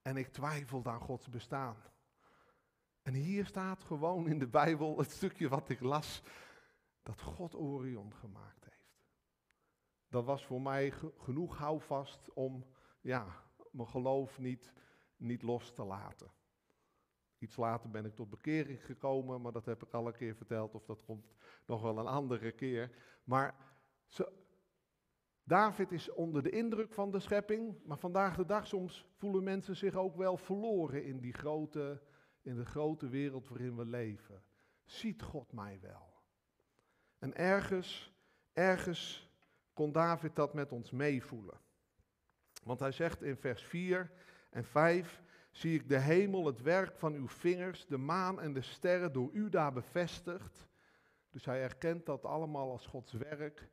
En 0.02 0.16
ik 0.16 0.28
twijfelde 0.28 0.90
aan 0.90 1.00
Gods 1.00 1.28
bestaan. 1.28 1.76
En 3.02 3.14
hier 3.14 3.46
staat 3.46 3.84
gewoon 3.84 4.28
in 4.28 4.38
de 4.38 4.46
Bijbel 4.46 4.98
het 4.98 5.10
stukje 5.10 5.48
wat 5.48 5.68
ik 5.68 5.80
las, 5.80 6.22
dat 7.02 7.20
God 7.20 7.54
Orion 7.54 8.14
gemaakt 8.14 8.64
heeft. 8.64 8.98
Dat 10.08 10.24
was 10.24 10.46
voor 10.46 10.62
mij 10.62 10.90
genoeg 11.18 11.56
houvast 11.56 12.32
om 12.32 12.66
ja, 13.00 13.42
mijn 13.70 13.88
geloof 13.88 14.38
niet, 14.38 14.72
niet 15.16 15.42
los 15.42 15.72
te 15.72 15.84
laten. 15.84 16.30
Iets 17.38 17.56
later 17.56 17.90
ben 17.90 18.04
ik 18.04 18.14
tot 18.14 18.30
bekering 18.30 18.84
gekomen, 18.84 19.40
maar 19.40 19.52
dat 19.52 19.64
heb 19.64 19.82
ik 19.82 19.92
al 19.92 20.06
een 20.06 20.16
keer 20.16 20.34
verteld, 20.34 20.74
of 20.74 20.84
dat 20.84 21.04
komt 21.04 21.34
nog 21.66 21.82
wel 21.82 21.98
een 21.98 22.06
andere 22.06 22.52
keer. 22.52 22.90
Maar 23.24 23.54
zo, 24.06 24.24
David 25.44 25.92
is 25.92 26.10
onder 26.10 26.42
de 26.42 26.50
indruk 26.50 26.92
van 26.92 27.10
de 27.10 27.20
schepping, 27.20 27.78
maar 27.84 27.98
vandaag 27.98 28.36
de 28.36 28.44
dag 28.44 28.66
soms 28.66 29.06
voelen 29.16 29.44
mensen 29.44 29.76
zich 29.76 29.94
ook 29.94 30.16
wel 30.16 30.36
verloren 30.36 31.04
in 31.04 31.20
die 31.20 31.32
grote, 31.32 32.02
in 32.42 32.56
de 32.56 32.64
grote 32.64 33.08
wereld 33.08 33.48
waarin 33.48 33.76
we 33.76 33.84
leven. 33.84 34.42
Ziet 34.84 35.22
God 35.22 35.52
mij 35.52 35.78
wel? 35.80 36.14
En 37.18 37.36
ergens, 37.36 38.12
ergens 38.52 39.30
kon 39.72 39.92
David 39.92 40.36
dat 40.36 40.54
met 40.54 40.72
ons 40.72 40.90
meevoelen. 40.90 41.60
Want 42.62 42.80
hij 42.80 42.92
zegt 42.92 43.22
in 43.22 43.36
vers 43.36 43.62
4 43.62 44.10
en 44.50 44.64
5, 44.64 45.22
zie 45.50 45.74
ik 45.74 45.88
de 45.88 45.98
hemel, 45.98 46.46
het 46.46 46.62
werk 46.62 46.96
van 46.96 47.14
uw 47.14 47.28
vingers, 47.28 47.86
de 47.86 47.98
maan 47.98 48.40
en 48.40 48.52
de 48.52 48.62
sterren 48.62 49.12
door 49.12 49.30
u 49.32 49.48
daar 49.48 49.72
bevestigd. 49.72 50.68
Dus 51.30 51.44
hij 51.44 51.62
erkent 51.62 52.06
dat 52.06 52.24
allemaal 52.24 52.70
als 52.70 52.86
Gods 52.86 53.12
werk, 53.12 53.68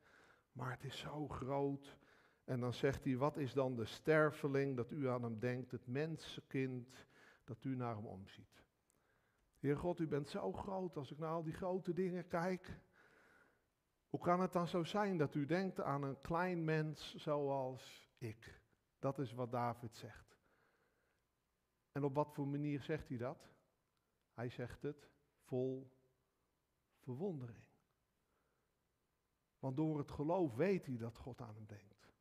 maar 0.52 0.72
het 0.72 0.84
is 0.84 0.98
zo 0.98 1.28
groot. 1.28 1.98
En 2.44 2.60
dan 2.60 2.74
zegt 2.74 3.04
hij, 3.04 3.18
wat 3.18 3.38
is 3.38 3.54
dan 3.54 3.76
de 3.76 3.86
sterveling 3.86 4.76
dat 4.76 4.92
u 4.92 5.10
aan 5.10 5.24
hem 5.24 5.40
denkt, 5.40 5.72
het 5.72 5.88
mensenkind 5.88 7.06
dat 7.44 7.64
u 7.64 7.76
naar 7.76 7.96
hem 7.96 8.06
omziet. 8.06 8.64
Heer 9.60 9.78
God, 9.78 10.00
u 10.00 10.08
bent 10.08 10.30
zo 10.30 10.54
groot 10.54 10.98
als 10.98 11.12
ik 11.12 11.18
naar 11.18 11.30
al 11.30 11.44
die 11.44 11.54
grote 11.54 11.94
dingen 11.94 12.28
kijk. 12.28 12.80
Hoe 14.10 14.20
kan 14.20 14.40
het 14.40 14.54
dan 14.54 14.68
zo 14.68 14.84
zijn 14.84 15.18
dat 15.18 15.36
u 15.36 15.46
denkt 15.46 15.82
aan 15.82 16.04
een 16.04 16.22
klein 16.22 16.64
mens 16.64 17.16
zoals 17.16 18.12
ik? 18.18 18.62
Dat 19.00 19.20
is 19.20 19.34
wat 19.34 19.52
David 19.52 19.96
zegt. 19.96 20.38
En 21.92 22.04
op 22.04 22.14
wat 22.14 22.34
voor 22.34 22.48
manier 22.48 22.82
zegt 22.82 23.08
hij 23.08 23.18
dat? 23.18 23.52
Hij 24.34 24.50
zegt 24.50 24.82
het 24.82 25.10
vol 25.42 25.92
verwondering. 27.00 27.71
Want 29.62 29.76
door 29.76 29.98
het 29.98 30.12
geloof 30.12 30.56
weet 30.56 30.86
hij 30.86 30.98
dat 30.98 31.18
God 31.18 31.42
aan 31.42 31.56
hem 31.56 31.66
denkt. 31.66 32.14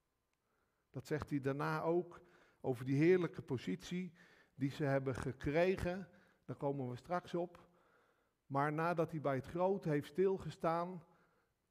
Dat 0.91 1.07
zegt 1.07 1.31
hij 1.31 1.41
daarna 1.41 1.83
ook 1.83 2.21
over 2.61 2.85
die 2.85 2.97
heerlijke 2.97 3.43
positie 3.43 4.13
die 4.55 4.71
ze 4.71 4.85
hebben 4.85 5.15
gekregen. 5.15 6.09
Daar 6.45 6.57
komen 6.57 6.89
we 6.89 6.97
straks 6.97 7.35
op. 7.35 7.69
Maar 8.47 8.73
nadat 8.73 9.11
hij 9.11 9.21
bij 9.21 9.35
het 9.35 9.47
grote 9.47 9.89
heeft 9.89 10.09
stilgestaan, 10.09 11.05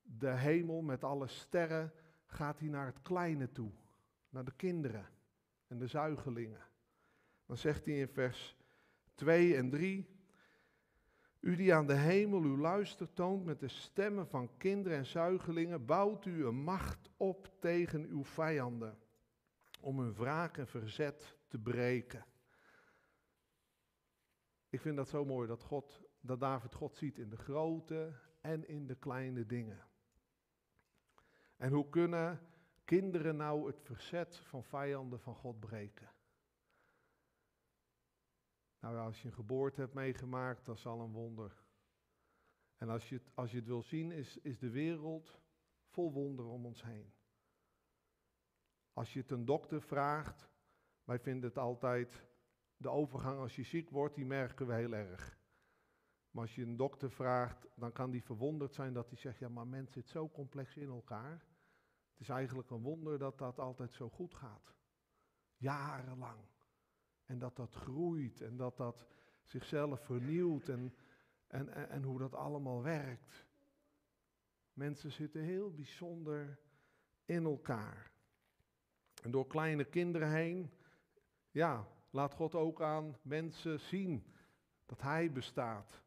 de 0.01 0.31
hemel 0.31 0.81
met 0.81 1.03
alle 1.03 1.27
sterren, 1.27 1.93
gaat 2.25 2.59
hij 2.59 2.69
naar 2.69 2.85
het 2.85 3.01
kleine 3.01 3.51
toe. 3.51 3.71
Naar 4.29 4.45
de 4.45 4.55
kinderen 4.55 5.09
en 5.67 5.77
de 5.77 5.88
zuigelingen. 5.88 6.67
Dan 7.45 7.57
zegt 7.57 7.85
hij 7.85 7.99
in 7.99 8.07
vers 8.07 8.57
2 9.15 9.55
en 9.55 9.69
3. 9.69 10.18
U 11.39 11.55
die 11.55 11.74
aan 11.74 11.88
de 11.88 11.96
hemel 11.96 12.41
uw 12.41 12.58
luister 12.58 13.13
toont 13.13 13.46
met 13.46 13.60
de 13.60 13.67
stemmen 13.67 14.27
van 14.27 14.58
kinderen 14.58 14.98
en 14.98 15.05
zuigelingen, 15.05 15.86
bouwt 15.86 16.25
u 16.25 16.46
een 16.46 16.63
macht 16.63 17.10
op 17.17 17.50
tegen 17.60 18.05
uw 18.05 18.24
vijanden, 18.24 18.98
om 19.81 20.00
hun 20.00 20.13
wraak 20.13 20.58
en 20.58 20.67
verzet 20.67 21.38
te 21.48 21.58
breken. 21.58 22.25
Ik 24.69 24.81
vind 24.81 24.96
dat 24.96 25.10
zo 25.10 25.25
mooi 25.25 25.48
dat, 25.48 25.63
God, 25.63 26.01
dat 26.22 26.39
David 26.39 26.74
God 26.74 26.96
ziet 26.96 27.17
in 27.17 27.29
de 27.29 27.38
grote 27.38 28.13
en 28.41 28.67
in 28.67 28.88
de 28.88 28.96
kleine 28.96 29.46
dingen. 29.46 29.88
En 31.58 31.72
hoe 31.72 31.89
kunnen 31.89 32.39
kinderen 32.86 33.36
nou 33.36 33.67
het 33.67 33.79
verzet 33.81 34.38
van 34.38 34.63
vijanden 34.63 35.19
van 35.19 35.36
God 35.36 35.60
breken? 35.60 36.10
Nou 38.79 38.95
ja, 38.95 39.03
als 39.03 39.21
je 39.21 39.27
een 39.27 39.33
geboorte 39.33 39.81
hebt 39.81 39.93
meegemaakt, 39.93 40.65
dat 40.65 40.77
is 40.77 40.86
al 40.86 41.01
een 41.01 41.12
wonder. 41.12 41.63
En 42.77 42.89
als 42.89 43.09
je 43.09 43.15
het, 43.15 43.31
als 43.33 43.51
je 43.51 43.57
het 43.57 43.65
wil 43.65 43.83
zien, 43.83 44.12
is, 44.12 44.38
is 44.38 44.59
de 44.59 44.69
wereld 44.69 45.39
vol 45.88 46.12
wonderen 46.12 46.51
om 46.51 46.65
ons 46.65 46.83
heen. 46.83 47.13
Als 48.93 49.13
je 49.13 49.19
het 49.19 49.31
een 49.31 49.45
dokter 49.45 49.81
vraagt, 49.81 50.50
wij 51.03 51.19
vinden 51.19 51.50
het 51.50 51.57
altijd, 51.57 52.25
de 52.77 52.89
overgang 52.89 53.39
als 53.39 53.55
je 53.55 53.63
ziek 53.63 53.89
wordt, 53.89 54.15
die 54.15 54.25
merken 54.25 54.67
we 54.67 54.74
heel 54.74 54.93
erg. 54.93 55.38
Maar 56.31 56.43
als 56.43 56.55
je 56.55 56.62
een 56.62 56.77
dokter 56.77 57.12
vraagt, 57.12 57.67
dan 57.75 57.91
kan 57.91 58.12
die 58.12 58.24
verwonderd 58.24 58.74
zijn 58.74 58.93
dat 58.93 59.09
hij 59.09 59.17
zegt, 59.17 59.39
ja 59.39 59.50
maar 59.50 59.67
mens 59.67 59.91
zit 59.91 60.09
zo 60.09 60.29
complex 60.29 60.75
in 60.75 60.89
elkaar. 60.89 61.31
Het 62.12 62.19
is 62.19 62.29
eigenlijk 62.29 62.69
een 62.69 62.81
wonder 62.81 63.17
dat 63.17 63.38
dat 63.38 63.59
altijd 63.59 63.93
zo 63.93 64.09
goed 64.09 64.36
gaat. 64.36 64.75
Jarenlang. 65.55 66.49
En 67.29 67.39
dat 67.39 67.55
dat 67.55 67.74
groeit 67.74 68.41
en 68.41 68.57
dat 68.57 68.77
dat 68.77 69.05
zichzelf 69.43 70.05
vernieuwt 70.05 70.69
en, 70.69 70.95
en, 71.48 71.89
en, 71.89 72.03
hoe 72.03 72.19
dat 72.19 72.36
allemaal 72.36 72.83
werkt. 72.83 73.45
Mensen 74.74 75.12
zitten 75.12 75.41
heel 75.41 75.71
bijzonder 75.74 76.59
in 77.25 77.43
elkaar. 77.45 78.12
En 79.21 79.31
door 79.31 79.48
kleine 79.48 79.83
kinderen 79.83 80.31
heen, 80.31 80.71
ja, 81.51 81.88
laat 82.09 82.33
God 82.33 82.55
ook 82.55 82.81
aan 82.81 83.17
mensen 83.21 83.79
zien 83.79 84.33
dat 84.86 85.01
Hij 85.01 85.31
bestaat. 85.31 86.03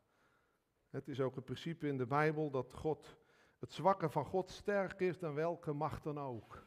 Het 0.89 1.09
is 1.09 1.21
ook 1.21 1.35
het 1.35 1.45
principe 1.45 1.87
in 1.87 1.99
de 1.99 2.07
Bijbel 2.07 2.51
dat 2.51 2.73
God, 2.73 3.19
het 3.59 3.73
zwakke 3.73 4.11
van 4.11 4.25
God 4.25 4.51
sterker 4.51 5.09
is 5.09 5.19
dan 5.19 5.35
welke 5.35 5.73
macht 5.73 6.03
dan 6.03 6.19
ook. 6.19 6.67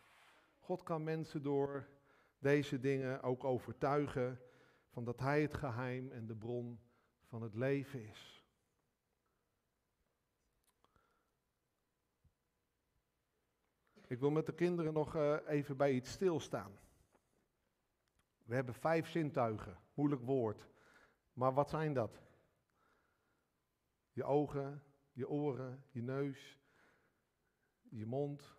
God 0.58 0.84
kan 0.84 1.04
mensen 1.04 1.44
door 1.44 1.88
deze 2.46 2.80
dingen 2.80 3.22
ook 3.22 3.44
overtuigen 3.44 4.42
van 4.90 5.04
dat 5.04 5.20
Hij 5.20 5.42
het 5.42 5.54
geheim 5.54 6.12
en 6.12 6.26
de 6.26 6.36
bron 6.36 6.80
van 7.24 7.42
het 7.42 7.56
leven 7.56 8.04
is. 8.10 8.46
Ik 14.08 14.20
wil 14.20 14.32
met 14.32 14.46
de 14.46 14.54
kinderen 14.54 14.94
nog 14.94 15.16
uh, 15.16 15.38
even 15.48 15.78
bij 15.78 15.94
iets 15.94 16.12
stilstaan. 16.12 16.80
We 18.44 18.56
hebben 18.56 18.76
vijf 18.76 19.08
zintuigen, 19.08 19.80
moeilijk 19.94 20.22
woord. 20.22 20.68
Maar 21.34 21.54
wat 21.54 21.70
zijn 21.70 21.94
dat? 21.94 22.22
Je 24.12 24.24
ogen, 24.24 24.84
je 25.12 25.30
oren, 25.30 25.84
je 25.92 26.02
neus, 26.02 26.60
je 27.90 28.06
mond 28.06 28.56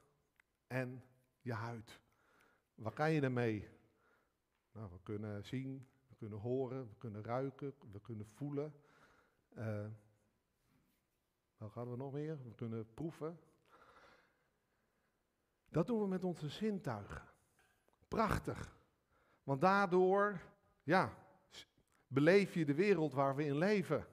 en 0.67 1.05
je 1.41 1.53
huid. 1.53 2.01
Wat 2.75 2.95
kan 2.95 3.13
je 3.13 3.21
ermee? 3.21 3.76
Nou, 4.77 4.91
we 4.93 4.99
kunnen 5.03 5.45
zien, 5.45 5.89
we 6.09 6.15
kunnen 6.17 6.39
horen, 6.39 6.89
we 6.89 6.95
kunnen 6.99 7.25
ruiken, 7.25 7.75
we 7.93 8.01
kunnen 8.01 8.27
voelen. 8.27 8.75
Uh, 9.59 9.87
wat 11.57 11.71
gaan 11.71 11.91
we 11.91 11.97
nog 11.97 12.13
meer? 12.13 12.39
We 12.43 12.55
kunnen 12.55 12.95
proeven. 12.95 13.41
Dat 15.69 15.87
doen 15.87 16.01
we 16.01 16.07
met 16.07 16.25
onze 16.25 16.49
zintuigen. 16.49 17.23
Prachtig. 18.09 18.79
Want 19.43 19.61
daardoor, 19.61 20.41
ja, 20.83 21.13
beleef 22.07 22.55
je 22.55 22.65
de 22.65 22.75
wereld 22.75 23.13
waar 23.13 23.37
we 23.37 23.45
in 23.45 23.59
leven. 23.59 24.07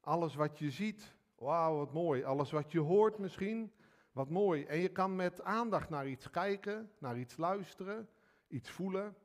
Alles 0.00 0.34
wat 0.34 0.58
je 0.58 0.70
ziet, 0.70 1.14
wauw, 1.34 1.76
wat 1.76 1.92
mooi. 1.92 2.24
Alles 2.24 2.50
wat 2.50 2.72
je 2.72 2.80
hoort 2.80 3.18
misschien, 3.18 3.72
wat 4.12 4.30
mooi. 4.30 4.64
En 4.64 4.78
je 4.78 4.88
kan 4.88 5.16
met 5.16 5.42
aandacht 5.42 5.88
naar 5.88 6.08
iets 6.08 6.30
kijken, 6.30 6.92
naar 6.98 7.18
iets 7.18 7.36
luisteren, 7.36 8.08
iets 8.48 8.70
voelen. 8.70 9.16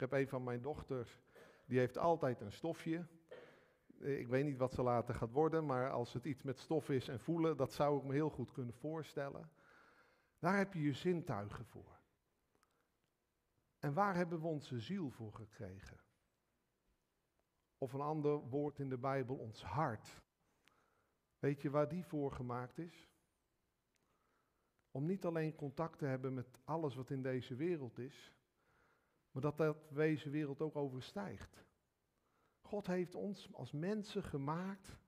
Ik 0.00 0.10
heb 0.10 0.20
een 0.20 0.28
van 0.28 0.44
mijn 0.44 0.62
dochters, 0.62 1.20
die 1.64 1.78
heeft 1.78 1.98
altijd 1.98 2.40
een 2.40 2.52
stofje. 2.52 3.06
Ik 3.98 4.28
weet 4.28 4.44
niet 4.44 4.56
wat 4.56 4.72
ze 4.72 4.82
later 4.82 5.14
gaat 5.14 5.32
worden, 5.32 5.66
maar 5.66 5.90
als 5.90 6.12
het 6.12 6.24
iets 6.24 6.42
met 6.42 6.58
stof 6.58 6.88
is 6.88 7.08
en 7.08 7.20
voelen, 7.20 7.56
dat 7.56 7.72
zou 7.72 7.98
ik 7.98 8.04
me 8.04 8.12
heel 8.12 8.30
goed 8.30 8.52
kunnen 8.52 8.74
voorstellen. 8.74 9.50
Daar 10.38 10.56
heb 10.56 10.74
je 10.74 10.82
je 10.82 10.92
zintuigen 10.92 11.66
voor. 11.66 12.00
En 13.78 13.94
waar 13.94 14.14
hebben 14.14 14.40
we 14.40 14.46
onze 14.46 14.80
ziel 14.80 15.10
voor 15.10 15.32
gekregen? 15.32 16.00
Of 17.78 17.92
een 17.92 18.00
ander 18.00 18.48
woord 18.48 18.78
in 18.78 18.88
de 18.88 18.98
Bijbel, 18.98 19.36
ons 19.36 19.62
hart. 19.62 20.22
Weet 21.38 21.62
je 21.62 21.70
waar 21.70 21.88
die 21.88 22.04
voor 22.04 22.32
gemaakt 22.32 22.78
is? 22.78 23.10
Om 24.90 25.06
niet 25.06 25.24
alleen 25.24 25.54
contact 25.54 25.98
te 25.98 26.06
hebben 26.06 26.34
met 26.34 26.60
alles 26.64 26.94
wat 26.94 27.10
in 27.10 27.22
deze 27.22 27.54
wereld 27.54 27.98
is, 27.98 28.34
maar 29.30 29.42
dat 29.42 29.56
dat 29.56 29.76
deze 29.90 30.30
wereld 30.30 30.60
ook 30.60 30.76
overstijgt. 30.76 31.64
God 32.60 32.86
heeft 32.86 33.14
ons 33.14 33.52
als 33.52 33.72
mensen 33.72 34.22
gemaakt 34.22 34.98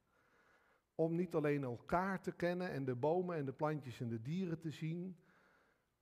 om 0.95 1.15
niet 1.15 1.35
alleen 1.35 1.63
elkaar 1.63 2.21
te 2.21 2.33
kennen 2.33 2.71
en 2.71 2.85
de 2.85 2.95
bomen 2.95 3.37
en 3.37 3.45
de 3.45 3.53
plantjes 3.53 4.01
en 4.01 4.09
de 4.09 4.23
dieren 4.23 4.59
te 4.59 4.71
zien, 4.71 5.21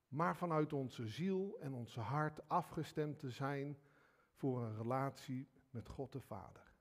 maar 0.09 0.37
vanuit 0.37 0.73
onze 0.73 1.07
ziel 1.07 1.59
en 1.61 1.73
onze 1.73 2.01
hart 2.01 2.49
afgestemd 2.49 3.19
te 3.19 3.31
zijn 3.31 3.79
voor 4.33 4.63
een 4.63 4.77
relatie 4.77 5.49
met 5.71 5.89
God 5.89 6.13
de 6.13 6.21
Vader. 6.21 6.73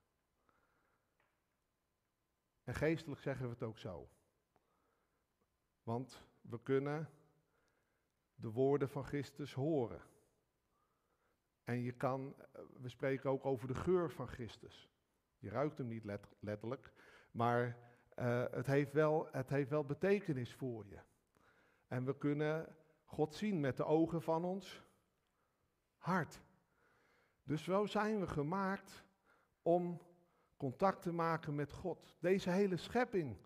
En 2.64 2.74
geestelijk 2.74 3.20
zeggen 3.20 3.44
we 3.46 3.52
het 3.52 3.62
ook 3.62 3.78
zo. 3.78 4.08
Want 5.82 6.26
we 6.40 6.62
kunnen 6.62 7.10
de 8.34 8.50
woorden 8.50 8.88
van 8.88 9.04
Christus 9.04 9.54
horen. 9.54 10.02
En 11.70 11.82
je 11.82 11.92
kan, 11.92 12.34
we 12.80 12.88
spreken 12.88 13.30
ook 13.30 13.46
over 13.46 13.68
de 13.68 13.74
geur 13.74 14.10
van 14.10 14.28
Christus. 14.28 14.90
Je 15.38 15.50
ruikt 15.50 15.78
hem 15.78 15.86
niet 15.86 16.04
letterlijk, 16.40 16.92
maar 17.30 17.76
uh, 18.18 18.44
het, 18.50 18.66
heeft 18.66 18.92
wel, 18.92 19.28
het 19.32 19.48
heeft 19.48 19.70
wel 19.70 19.84
betekenis 19.84 20.54
voor 20.54 20.86
je. 20.86 20.98
En 21.86 22.04
we 22.04 22.18
kunnen 22.18 22.76
God 23.04 23.34
zien 23.34 23.60
met 23.60 23.76
de 23.76 23.84
ogen 23.84 24.22
van 24.22 24.44
ons 24.44 24.82
hart. 25.96 26.42
Dus 27.42 27.64
zo 27.64 27.86
zijn 27.86 28.20
we 28.20 28.26
gemaakt 28.26 29.04
om 29.62 30.00
contact 30.56 31.02
te 31.02 31.12
maken 31.12 31.54
met 31.54 31.72
God. 31.72 32.16
Deze 32.20 32.50
hele 32.50 32.76
schepping 32.76 33.36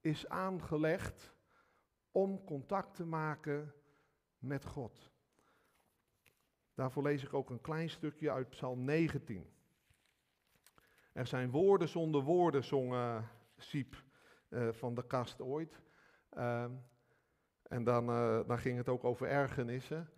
is 0.00 0.28
aangelegd 0.28 1.34
om 2.10 2.44
contact 2.44 2.94
te 2.94 3.04
maken 3.04 3.74
met 4.38 4.64
God. 4.64 5.11
Daarvoor 6.74 7.02
lees 7.02 7.24
ik 7.24 7.34
ook 7.34 7.50
een 7.50 7.60
klein 7.60 7.90
stukje 7.90 8.30
uit 8.30 8.48
Psalm 8.48 8.84
19. 8.84 9.46
Er 11.12 11.26
zijn 11.26 11.50
woorden 11.50 11.88
zonder 11.88 12.22
woorden, 12.22 12.64
zong 12.64 12.92
uh, 12.92 13.22
Siep 13.56 14.02
uh, 14.48 14.72
van 14.72 14.94
de 14.94 15.06
kast 15.06 15.40
ooit. 15.40 15.80
Uh, 16.36 16.64
en 17.62 17.84
dan, 17.84 18.06
dan, 18.46 18.58
ging 18.58 18.76
het 18.76 18.88
ook 18.88 19.04
over 19.04 19.26
ergernissen. 19.26 20.10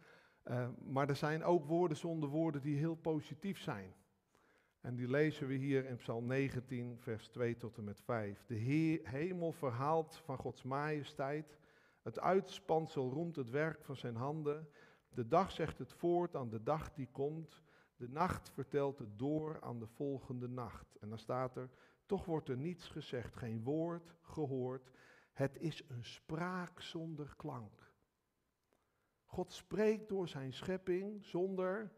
maar 0.85 1.09
er 1.09 1.17
zijn 1.17 1.45
ook 1.45 1.65
woorden 1.65 1.97
zonder 1.97 2.29
woorden 2.29 2.61
die 2.61 2.77
heel 2.77 2.95
positief 2.95 3.59
zijn. 3.59 3.95
En 4.85 4.95
die 4.95 5.09
lezen 5.09 5.47
we 5.47 5.55
hier 5.55 5.85
in 5.85 5.97
Psalm 5.97 6.27
19, 6.27 6.99
vers 6.99 7.29
2 7.29 7.57
tot 7.57 7.77
en 7.77 7.85
met 7.85 8.01
5. 8.01 8.45
De 8.47 8.55
hemel 9.05 9.53
verhaalt 9.53 10.17
van 10.17 10.39
Gods 10.39 10.63
majesteit. 10.63 11.59
Het 12.03 12.21
uitspansel 12.21 13.11
roemt 13.11 13.37
het 13.37 13.51
werk 13.51 13.85
van 13.85 13.97
zijn 13.97 14.17
handen. 14.17 14.69
De 15.15 15.29
dag 15.29 15.51
zegt 15.51 15.79
het 15.79 15.93
voort 15.93 16.37
aan 16.37 16.49
de 16.49 16.63
dag 16.63 16.93
die 16.93 17.09
komt. 17.11 17.63
De 17.97 18.09
nacht 18.09 18.51
vertelt 18.51 18.99
het 18.99 19.19
door 19.19 19.61
aan 19.61 19.79
de 19.79 19.87
volgende 19.87 20.49
nacht. 20.49 20.97
En 20.97 21.09
dan 21.09 21.19
staat 21.19 21.57
er, 21.57 21.71
toch 22.07 22.25
wordt 22.25 22.49
er 22.49 22.57
niets 22.57 22.89
gezegd, 22.89 23.37
geen 23.37 23.63
woord 23.63 24.15
gehoord. 24.23 24.91
Het 25.33 25.57
is 25.59 25.89
een 25.89 26.05
spraak 26.05 26.81
zonder 26.81 27.35
klank. 27.37 27.93
God 29.25 29.53
spreekt 29.53 30.09
door 30.09 30.29
zijn 30.29 30.53
schepping 30.53 31.25
zonder 31.25 31.93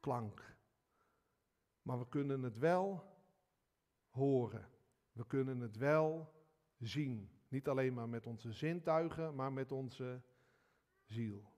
klank. 0.00 0.56
Maar 1.82 1.98
we 1.98 2.08
kunnen 2.08 2.42
het 2.42 2.58
wel 2.58 3.04
horen. 4.10 4.68
We 5.12 5.26
kunnen 5.26 5.60
het 5.60 5.76
wel 5.76 6.32
zien. 6.78 7.30
Niet 7.48 7.68
alleen 7.68 7.94
maar 7.94 8.08
met 8.08 8.26
onze 8.26 8.52
zintuigen, 8.52 9.34
maar 9.34 9.52
met 9.52 9.72
onze 9.72 10.22
ziel. 11.04 11.52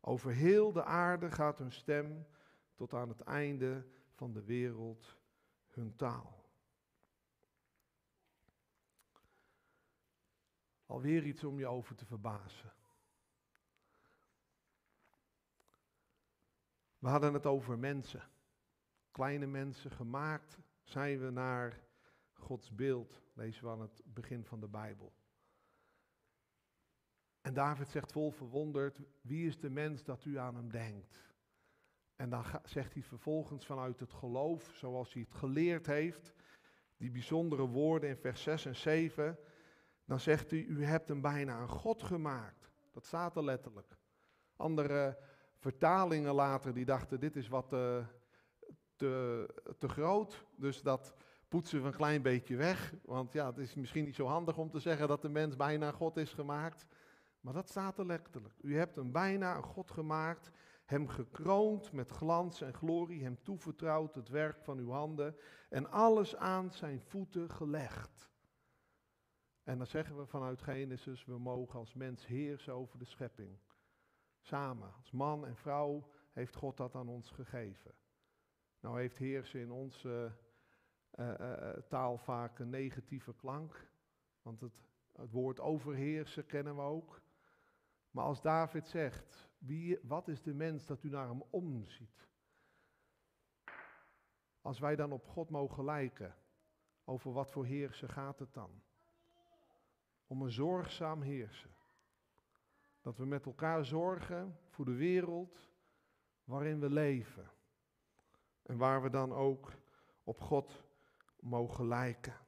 Over 0.00 0.32
heel 0.32 0.72
de 0.72 0.84
aarde 0.84 1.30
gaat 1.30 1.58
hun 1.58 1.72
stem 1.72 2.26
tot 2.74 2.94
aan 2.94 3.08
het 3.08 3.20
einde 3.20 3.86
van 4.10 4.32
de 4.32 4.42
wereld 4.42 5.16
hun 5.68 5.96
taal. 5.96 6.50
Alweer 10.86 11.24
iets 11.24 11.44
om 11.44 11.58
je 11.58 11.66
over 11.66 11.96
te 11.96 12.06
verbazen. 12.06 12.72
We 16.98 17.08
hadden 17.08 17.34
het 17.34 17.46
over 17.46 17.78
mensen. 17.78 18.30
Kleine 19.10 19.46
mensen, 19.46 19.90
gemaakt 19.90 20.58
zijn 20.82 21.20
we 21.20 21.30
naar 21.30 21.84
Gods 22.32 22.74
beeld, 22.74 23.22
lezen 23.34 23.64
we 23.64 23.70
aan 23.70 23.80
het 23.80 24.02
begin 24.04 24.44
van 24.44 24.60
de 24.60 24.68
Bijbel. 24.68 25.12
En 27.42 27.54
David 27.54 27.88
zegt 27.88 28.12
vol 28.12 28.30
verwonderd, 28.30 28.98
wie 29.20 29.46
is 29.46 29.58
de 29.58 29.70
mens 29.70 30.04
dat 30.04 30.24
u 30.24 30.38
aan 30.38 30.54
hem 30.54 30.70
denkt? 30.70 31.30
En 32.16 32.30
dan 32.30 32.44
zegt 32.64 32.92
hij 32.94 33.02
vervolgens 33.02 33.66
vanuit 33.66 34.00
het 34.00 34.12
geloof, 34.12 34.70
zoals 34.74 35.12
hij 35.12 35.22
het 35.22 35.34
geleerd 35.34 35.86
heeft, 35.86 36.32
die 36.96 37.10
bijzondere 37.10 37.66
woorden 37.66 38.08
in 38.08 38.16
vers 38.16 38.42
6 38.42 38.66
en 38.66 38.76
7, 38.76 39.38
dan 40.04 40.20
zegt 40.20 40.50
hij, 40.50 40.60
u 40.60 40.84
hebt 40.84 41.08
hem 41.08 41.20
bijna 41.20 41.60
een 41.60 41.68
God 41.68 42.02
gemaakt. 42.02 42.70
Dat 42.90 43.04
staat 43.04 43.36
er 43.36 43.44
letterlijk. 43.44 43.96
Andere 44.56 45.18
vertalingen 45.56 46.34
later, 46.34 46.74
die 46.74 46.84
dachten, 46.84 47.20
dit 47.20 47.36
is 47.36 47.48
wat 47.48 47.68
te, 47.68 48.04
te, 48.96 49.48
te 49.78 49.88
groot, 49.88 50.44
dus 50.56 50.82
dat 50.82 51.14
poetsen 51.48 51.80
we 51.80 51.86
een 51.86 51.94
klein 51.94 52.22
beetje 52.22 52.56
weg. 52.56 52.94
Want 53.04 53.32
ja, 53.32 53.46
het 53.46 53.58
is 53.58 53.74
misschien 53.74 54.04
niet 54.04 54.14
zo 54.14 54.26
handig 54.26 54.58
om 54.58 54.70
te 54.70 54.80
zeggen 54.80 55.08
dat 55.08 55.22
de 55.22 55.28
mens 55.28 55.56
bijna 55.56 55.90
God 55.90 56.16
is 56.16 56.32
gemaakt. 56.32 56.86
Maar 57.42 57.52
dat 57.52 57.68
staat 57.68 57.98
er 57.98 58.06
letterlijk. 58.06 58.54
U 58.60 58.76
hebt 58.76 58.96
hem 58.96 59.12
bijna 59.12 59.56
een 59.56 59.62
God 59.62 59.90
gemaakt, 59.90 60.50
hem 60.84 61.08
gekroond 61.08 61.92
met 61.92 62.10
glans 62.10 62.60
en 62.60 62.74
glorie, 62.74 63.22
hem 63.22 63.42
toevertrouwd 63.42 64.14
het 64.14 64.28
werk 64.28 64.60
van 64.60 64.78
uw 64.78 64.90
handen 64.90 65.36
en 65.68 65.90
alles 65.90 66.36
aan 66.36 66.72
zijn 66.72 67.00
voeten 67.00 67.50
gelegd. 67.50 68.30
En 69.62 69.78
dan 69.78 69.86
zeggen 69.86 70.18
we 70.18 70.26
vanuit 70.26 70.62
Genesis, 70.62 71.24
we 71.24 71.38
mogen 71.38 71.78
als 71.78 71.94
mens 71.94 72.26
heersen 72.26 72.74
over 72.74 72.98
de 72.98 73.04
schepping. 73.04 73.58
Samen, 74.40 74.94
als 74.94 75.10
man 75.10 75.46
en 75.46 75.56
vrouw, 75.56 76.10
heeft 76.32 76.56
God 76.56 76.76
dat 76.76 76.94
aan 76.94 77.08
ons 77.08 77.30
gegeven. 77.30 77.94
Nou 78.80 79.00
heeft 79.00 79.18
heersen 79.18 79.60
in 79.60 79.70
onze 79.70 80.32
uh, 81.14 81.34
uh, 81.40 81.70
taal 81.88 82.18
vaak 82.18 82.58
een 82.58 82.70
negatieve 82.70 83.34
klank, 83.34 83.88
want 84.42 84.60
het, 84.60 84.84
het 85.12 85.30
woord 85.30 85.60
overheersen 85.60 86.46
kennen 86.46 86.76
we 86.76 86.82
ook. 86.82 87.21
Maar 88.12 88.24
als 88.24 88.40
David 88.40 88.86
zegt, 88.86 89.50
wie, 89.58 89.98
wat 90.02 90.28
is 90.28 90.42
de 90.42 90.54
mens 90.54 90.86
dat 90.86 91.02
u 91.02 91.08
naar 91.08 91.28
hem 91.28 91.42
omziet? 91.50 92.28
Als 94.60 94.78
wij 94.78 94.96
dan 94.96 95.12
op 95.12 95.26
God 95.26 95.50
mogen 95.50 95.84
lijken, 95.84 96.36
over 97.04 97.32
wat 97.32 97.50
voor 97.50 97.64
heersen 97.64 98.08
gaat 98.08 98.38
het 98.38 98.54
dan? 98.54 98.82
Om 100.26 100.42
een 100.42 100.50
zorgzaam 100.50 101.22
heersen. 101.22 101.70
Dat 103.00 103.16
we 103.16 103.26
met 103.26 103.46
elkaar 103.46 103.84
zorgen 103.84 104.58
voor 104.68 104.84
de 104.84 104.94
wereld 104.94 105.70
waarin 106.44 106.80
we 106.80 106.90
leven. 106.90 107.50
En 108.62 108.76
waar 108.76 109.02
we 109.02 109.10
dan 109.10 109.32
ook 109.32 109.72
op 110.24 110.40
God 110.40 110.84
mogen 111.40 111.88
lijken. 111.88 112.41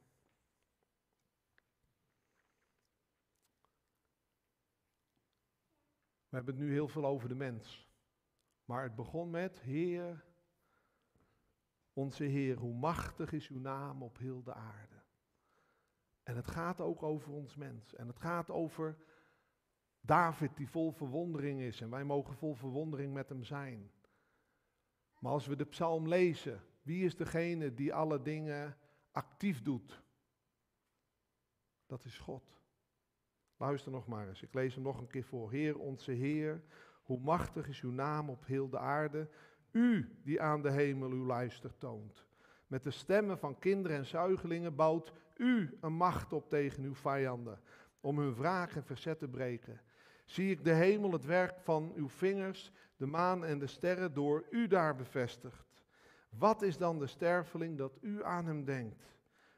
We 6.35 6.41
hebben 6.41 6.59
het 6.59 6.69
nu 6.69 6.73
heel 6.73 6.87
veel 6.87 7.05
over 7.05 7.29
de 7.29 7.35
mens. 7.35 7.89
Maar 8.65 8.83
het 8.83 8.95
begon 8.95 9.29
met, 9.29 9.59
Heer, 9.59 10.25
onze 11.93 12.23
Heer, 12.23 12.57
hoe 12.57 12.73
machtig 12.73 13.31
is 13.31 13.47
uw 13.47 13.59
naam 13.59 14.03
op 14.03 14.17
heel 14.17 14.43
de 14.43 14.53
aarde. 14.53 15.03
En 16.23 16.35
het 16.35 16.47
gaat 16.47 16.81
ook 16.81 17.03
over 17.03 17.31
ons 17.31 17.55
mens. 17.55 17.95
En 17.95 18.07
het 18.07 18.19
gaat 18.19 18.49
over 18.49 18.97
David 20.01 20.57
die 20.57 20.69
vol 20.69 20.91
verwondering 20.91 21.61
is. 21.61 21.81
En 21.81 21.89
wij 21.89 22.03
mogen 22.03 22.35
vol 22.35 22.53
verwondering 22.53 23.13
met 23.13 23.29
hem 23.29 23.43
zijn. 23.43 23.91
Maar 25.19 25.31
als 25.31 25.47
we 25.47 25.55
de 25.55 25.65
psalm 25.65 26.07
lezen, 26.07 26.61
wie 26.81 27.05
is 27.05 27.15
degene 27.15 27.73
die 27.73 27.93
alle 27.93 28.21
dingen 28.21 28.77
actief 29.11 29.61
doet? 29.61 30.03
Dat 31.85 32.05
is 32.05 32.19
God. 32.19 32.64
Luister 33.57 33.91
nog 33.91 34.07
maar 34.07 34.27
eens, 34.27 34.41
ik 34.41 34.53
lees 34.53 34.73
hem 34.73 34.83
nog 34.83 34.99
een 34.99 35.07
keer 35.07 35.23
voor. 35.23 35.51
Heer, 35.51 35.77
onze 35.77 36.11
Heer, 36.11 36.61
hoe 37.03 37.19
machtig 37.19 37.67
is 37.67 37.81
uw 37.81 37.91
naam 37.91 38.29
op 38.29 38.45
heel 38.45 38.69
de 38.69 38.79
aarde. 38.79 39.27
U 39.71 40.19
die 40.23 40.41
aan 40.41 40.61
de 40.61 40.71
hemel 40.71 41.09
uw 41.09 41.25
luister 41.25 41.77
toont. 41.77 42.25
Met 42.67 42.83
de 42.83 42.91
stemmen 42.91 43.37
van 43.37 43.59
kinderen 43.59 43.97
en 43.97 44.05
zuigelingen 44.05 44.75
bouwt 44.75 45.13
u 45.37 45.77
een 45.81 45.93
macht 45.93 46.33
op 46.33 46.49
tegen 46.49 46.83
uw 46.83 46.95
vijanden, 46.95 47.59
om 47.99 48.19
hun 48.19 48.35
vraag 48.35 48.75
en 48.75 48.83
verzet 48.83 49.19
te 49.19 49.27
breken. 49.27 49.81
Zie 50.25 50.51
ik 50.51 50.63
de 50.63 50.73
hemel, 50.73 51.11
het 51.11 51.25
werk 51.25 51.59
van 51.59 51.93
uw 51.95 52.09
vingers, 52.09 52.71
de 52.97 53.05
maan 53.05 53.45
en 53.45 53.59
de 53.59 53.67
sterren 53.67 54.13
door 54.13 54.45
u 54.49 54.67
daar 54.67 54.95
bevestigd. 54.95 55.65
Wat 56.29 56.61
is 56.61 56.77
dan 56.77 56.99
de 56.99 57.07
sterveling 57.07 57.77
dat 57.77 57.97
u 58.01 58.23
aan 58.23 58.45
hem 58.45 58.65
denkt? 58.65 59.15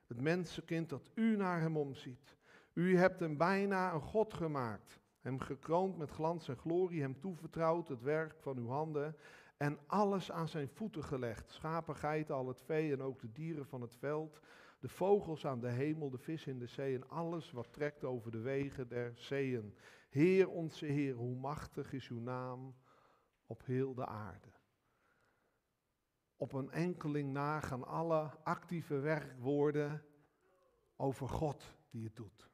Het 0.07 0.21
mensenkind 0.21 0.89
dat 0.89 1.09
u 1.13 1.35
naar 1.35 1.59
hem 1.59 1.77
omziet. 1.77 2.36
U 2.77 2.97
hebt 2.97 3.19
hem 3.19 3.37
bijna 3.37 3.93
een 3.93 4.01
God 4.01 4.33
gemaakt, 4.33 4.99
hem 5.19 5.39
gekroond 5.39 5.97
met 5.97 6.09
glans 6.09 6.47
en 6.47 6.57
glorie, 6.57 7.01
hem 7.01 7.19
toevertrouwd 7.19 7.87
het 7.87 8.01
werk 8.01 8.35
van 8.39 8.57
uw 8.57 8.67
handen 8.67 9.15
en 9.57 9.79
alles 9.87 10.31
aan 10.31 10.47
zijn 10.47 10.69
voeten 10.69 11.03
gelegd. 11.03 11.51
Schapen, 11.51 11.95
geiten, 11.95 12.35
al 12.35 12.47
het 12.47 12.61
vee 12.61 12.91
en 12.91 13.01
ook 13.01 13.19
de 13.19 13.31
dieren 13.31 13.65
van 13.65 13.81
het 13.81 13.95
veld, 13.95 14.39
de 14.79 14.87
vogels 14.87 15.45
aan 15.45 15.59
de 15.59 15.69
hemel, 15.69 16.09
de 16.09 16.17
vis 16.17 16.47
in 16.47 16.59
de 16.59 16.67
zee 16.67 16.95
en 16.95 17.09
alles 17.09 17.51
wat 17.51 17.73
trekt 17.73 18.03
over 18.03 18.31
de 18.31 18.39
wegen 18.39 18.87
der 18.87 19.11
zeeën. 19.15 19.77
Heer 20.09 20.49
onze 20.49 20.85
Heer, 20.85 21.15
hoe 21.15 21.35
machtig 21.35 21.93
is 21.93 22.09
uw 22.09 22.19
naam 22.19 22.75
op 23.45 23.65
heel 23.65 23.93
de 23.93 24.05
aarde. 24.05 24.51
Op 26.35 26.53
een 26.53 26.71
enkeling 26.71 27.31
na 27.31 27.59
gaan 27.59 27.83
alle 27.83 28.43
actieve 28.43 28.99
werkwoorden 28.99 30.03
over 30.95 31.29
God 31.29 31.75
die 31.89 32.03
het 32.03 32.15
doet. 32.15 32.46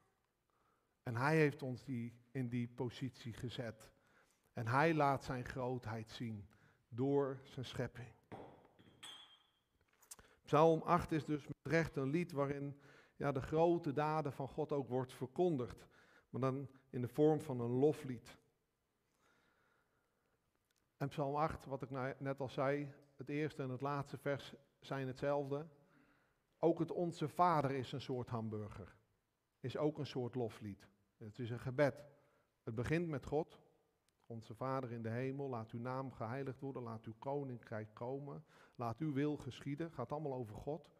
En 1.03 1.15
hij 1.15 1.37
heeft 1.37 1.61
ons 1.61 1.83
die, 1.83 2.13
in 2.31 2.49
die 2.49 2.67
positie 2.67 3.33
gezet. 3.33 3.91
En 4.53 4.67
hij 4.67 4.93
laat 4.93 5.23
zijn 5.23 5.45
grootheid 5.45 6.09
zien 6.09 6.47
door 6.87 7.39
zijn 7.43 7.65
schepping. 7.65 8.13
Psalm 10.43 10.81
8 10.81 11.11
is 11.11 11.25
dus 11.25 11.47
met 11.47 11.57
recht 11.61 11.95
een 11.95 12.09
lied 12.09 12.31
waarin 12.31 12.79
ja, 13.15 13.31
de 13.31 13.41
grote 13.41 13.93
daden 13.93 14.33
van 14.33 14.47
God 14.47 14.71
ook 14.71 14.87
wordt 14.87 15.13
verkondigd. 15.13 15.87
Maar 16.29 16.41
dan 16.41 16.69
in 16.89 17.01
de 17.01 17.07
vorm 17.07 17.41
van 17.41 17.59
een 17.59 17.71
loflied. 17.71 18.37
En 20.97 21.09
Psalm 21.09 21.35
8, 21.35 21.65
wat 21.65 21.81
ik 21.81 21.89
nou 21.89 22.13
net 22.17 22.39
al 22.39 22.49
zei, 22.49 22.93
het 23.15 23.29
eerste 23.29 23.63
en 23.63 23.69
het 23.69 23.81
laatste 23.81 24.17
vers 24.17 24.53
zijn 24.79 25.07
hetzelfde. 25.07 25.67
Ook 26.59 26.79
het 26.79 26.91
Onze 26.91 27.27
Vader 27.27 27.71
is 27.71 27.91
een 27.91 28.01
soort 28.01 28.27
hamburger. 28.27 28.95
Is 29.59 29.77
ook 29.77 29.97
een 29.97 30.05
soort 30.05 30.35
loflied. 30.35 30.87
Het 31.17 31.39
is 31.39 31.49
een 31.49 31.59
gebed. 31.59 32.05
Het 32.63 32.75
begint 32.75 33.07
met 33.07 33.25
God. 33.25 33.61
Onze 34.25 34.55
Vader 34.55 34.91
in 34.91 35.01
de 35.01 35.09
hemel, 35.09 35.49
laat 35.49 35.71
uw 35.71 35.79
naam 35.79 36.11
geheiligd 36.11 36.59
worden, 36.59 36.81
laat 36.81 37.05
uw 37.05 37.15
koninkrijk 37.19 37.93
komen, 37.93 38.45
laat 38.75 38.99
uw 38.99 39.13
wil 39.13 39.37
geschieden, 39.37 39.91
gaat 39.91 40.11
allemaal 40.11 40.33
over 40.33 40.55
God. 40.55 40.91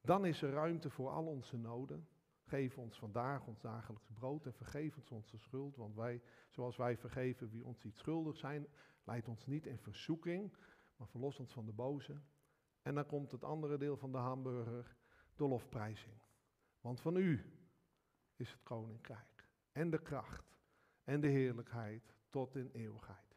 Dan 0.00 0.24
is 0.26 0.42
er 0.42 0.50
ruimte 0.50 0.90
voor 0.90 1.10
al 1.10 1.26
onze 1.26 1.56
noden. 1.56 2.08
Geef 2.42 2.78
ons 2.78 2.98
vandaag 2.98 3.46
ons 3.46 3.60
dagelijks 3.60 4.10
brood 4.12 4.46
en 4.46 4.54
vergeef 4.54 4.96
ons 4.96 5.10
onze 5.10 5.38
schuld, 5.38 5.76
want 5.76 5.94
wij, 5.94 6.22
zoals 6.48 6.76
wij 6.76 6.96
vergeven 6.96 7.50
wie 7.50 7.64
ons 7.64 7.84
iets 7.84 7.98
schuldig 7.98 8.36
zijn, 8.36 8.66
leid 9.04 9.28
ons 9.28 9.46
niet 9.46 9.66
in 9.66 9.78
verzoeking, 9.78 10.56
maar 10.96 11.08
verlos 11.08 11.38
ons 11.38 11.52
van 11.52 11.66
de 11.66 11.72
boze. 11.72 12.20
En 12.82 12.94
dan 12.94 13.06
komt 13.06 13.30
het 13.30 13.44
andere 13.44 13.78
deel 13.78 13.96
van 13.96 14.12
de 14.12 14.18
hamburger, 14.18 14.96
de 15.36 15.48
lofprijzing. 15.48 16.14
Want 16.80 17.00
van 17.00 17.16
u 17.16 17.59
is 18.40 18.50
het 18.52 18.62
koninkrijk 18.62 19.48
en 19.72 19.90
de 19.90 20.02
kracht 20.02 20.58
en 21.04 21.20
de 21.20 21.28
heerlijkheid 21.28 22.14
tot 22.28 22.56
in 22.56 22.70
eeuwigheid. 22.72 23.36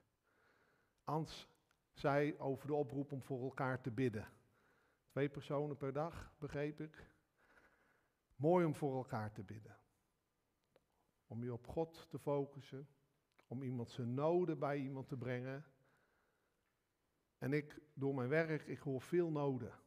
Ans 1.04 1.48
zei 1.94 2.38
over 2.38 2.68
de 2.68 2.74
oproep 2.74 3.12
om 3.12 3.24
voor 3.24 3.44
elkaar 3.44 3.82
te 3.82 3.92
bidden. 3.92 4.28
Twee 5.08 5.30
personen 5.30 5.78
per 5.78 5.94
dag, 5.94 6.34
begreep 6.38 6.80
ik. 6.82 7.12
Mooi 8.36 8.66
om 8.66 8.76
voor 8.76 8.96
elkaar 8.96 9.32
te 9.32 9.44
bidden. 9.44 9.78
Om 11.28 11.44
je 11.44 11.54
op 11.54 11.68
God 11.68 12.08
te 12.10 12.20
focussen. 12.20 12.88
Om 13.48 13.64
iemand 13.64 13.90
zijn 13.90 14.14
noden 14.14 14.60
bij 14.60 14.78
iemand 14.78 15.08
te 15.08 15.18
brengen. 15.18 15.66
En 17.38 17.54
ik, 17.54 17.82
door 17.94 18.16
mijn 18.16 18.30
werk, 18.30 18.68
ik 18.68 18.80
hoor 18.80 19.02
veel 19.02 19.32
noden. 19.32 19.80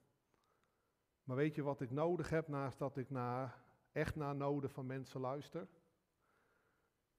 Maar 1.24 1.37
weet 1.37 1.55
je 1.55 1.62
wat 1.62 1.81
ik 1.81 1.90
nodig 1.90 2.31
heb 2.31 2.48
naast 2.48 2.79
dat 2.79 2.96
ik 2.96 3.11
naar, 3.11 3.65
echt 3.96 4.16
naar 4.16 4.37
noden 4.37 4.70
van 4.70 4.87
mensen 4.87 5.20
luister? 5.20 5.68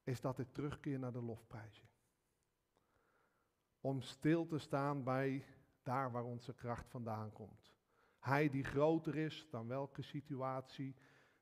Is 0.04 0.22
dat 0.22 0.40
ik 0.40 0.54
terugkeer 0.54 1.00
naar 1.00 1.12
de 1.12 1.22
lofprijzing. 1.22 1.88
Om 3.80 4.02
stil 4.02 4.46
te 4.46 4.58
staan 4.58 5.04
bij 5.04 5.46
daar 5.84 6.12
waar 6.12 6.24
onze 6.24 6.54
kracht 6.54 6.90
vandaan 6.90 7.32
komt. 7.32 7.74
Hij 8.20 8.50
die 8.50 8.64
groter 8.64 9.16
is 9.16 9.48
dan 9.50 9.68
welke 9.68 10.02
situatie 10.02 10.96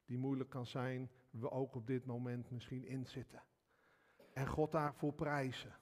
die 0.05 0.17
moeilijk 0.17 0.49
kan 0.49 0.65
zijn, 0.65 1.11
we 1.29 1.51
ook 1.51 1.75
op 1.75 1.87
dit 1.87 2.05
moment 2.05 2.51
misschien 2.51 2.85
inzitten. 2.85 3.43
En 4.33 4.47
God 4.47 4.71
daarvoor 4.71 5.13
prijzen. 5.13 5.75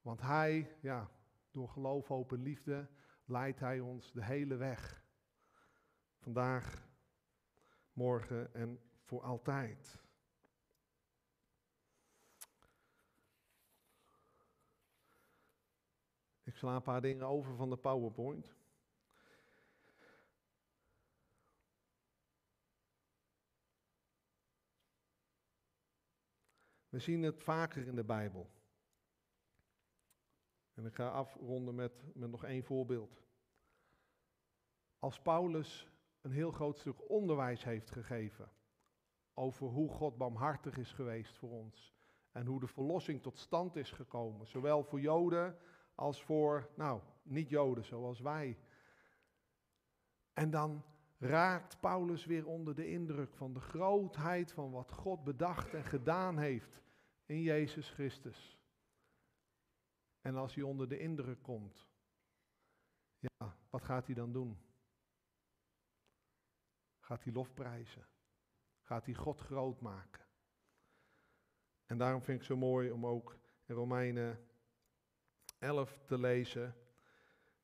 Want 0.00 0.20
Hij, 0.20 0.76
ja, 0.80 1.10
door 1.50 1.68
geloof, 1.68 2.08
hoop 2.08 2.32
en 2.32 2.42
liefde, 2.42 2.88
leidt 3.24 3.60
Hij 3.60 3.80
ons 3.80 4.12
de 4.12 4.24
hele 4.24 4.56
weg. 4.56 5.04
Vandaag, 6.18 6.91
morgen 7.92 8.54
en 8.54 8.80
voor 9.02 9.22
altijd. 9.22 10.00
Ik 16.42 16.56
sla 16.56 16.74
een 16.74 16.82
paar 16.82 17.00
dingen 17.00 17.26
over 17.26 17.56
van 17.56 17.70
de 17.70 17.76
PowerPoint. 17.76 18.54
We 26.88 26.98
zien 26.98 27.22
het 27.22 27.42
vaker 27.42 27.86
in 27.86 27.94
de 27.94 28.04
Bijbel. 28.04 28.50
En 30.74 30.86
ik 30.86 30.94
ga 30.94 31.08
afronden 31.08 31.74
met, 31.74 32.14
met 32.14 32.30
nog 32.30 32.44
één 32.44 32.64
voorbeeld. 32.64 33.22
Als 34.98 35.20
Paulus 35.20 35.91
een 36.22 36.32
heel 36.32 36.50
groot 36.50 36.78
stuk 36.78 37.10
onderwijs 37.10 37.64
heeft 37.64 37.90
gegeven 37.90 38.50
over 39.34 39.66
hoe 39.66 39.90
God 39.90 40.16
barmhartig 40.16 40.76
is 40.76 40.92
geweest 40.92 41.38
voor 41.38 41.50
ons 41.50 41.94
en 42.32 42.46
hoe 42.46 42.60
de 42.60 42.66
verlossing 42.66 43.22
tot 43.22 43.38
stand 43.38 43.76
is 43.76 43.90
gekomen, 43.90 44.46
zowel 44.46 44.84
voor 44.84 45.00
Joden 45.00 45.58
als 45.94 46.22
voor, 46.22 46.70
nou, 46.76 47.00
niet-Joden 47.22 47.84
zoals 47.84 48.20
wij. 48.20 48.58
En 50.32 50.50
dan 50.50 50.82
raakt 51.18 51.80
Paulus 51.80 52.24
weer 52.24 52.46
onder 52.46 52.74
de 52.74 52.88
indruk 52.88 53.34
van 53.34 53.52
de 53.52 53.60
grootheid 53.60 54.52
van 54.52 54.70
wat 54.70 54.92
God 54.92 55.24
bedacht 55.24 55.74
en 55.74 55.84
gedaan 55.84 56.38
heeft 56.38 56.82
in 57.26 57.42
Jezus 57.42 57.90
Christus. 57.90 58.58
En 60.20 60.36
als 60.36 60.54
hij 60.54 60.64
onder 60.64 60.88
de 60.88 60.98
indruk 60.98 61.42
komt, 61.42 61.88
ja, 63.18 63.56
wat 63.70 63.82
gaat 63.82 64.06
hij 64.06 64.14
dan 64.14 64.32
doen? 64.32 64.58
Gaat 67.12 67.24
hij 67.24 67.32
lofprijzen? 67.32 68.06
Gaat 68.82 69.04
hij 69.04 69.14
God 69.14 69.40
groot 69.40 69.80
maken? 69.80 70.24
En 71.86 71.98
daarom 71.98 72.22
vind 72.22 72.40
ik 72.40 72.48
het 72.48 72.58
zo 72.58 72.66
mooi 72.66 72.90
om 72.90 73.06
ook 73.06 73.38
in 73.66 73.74
Romeinen 73.74 74.48
11 75.58 75.98
te 76.04 76.18
lezen, 76.18 76.76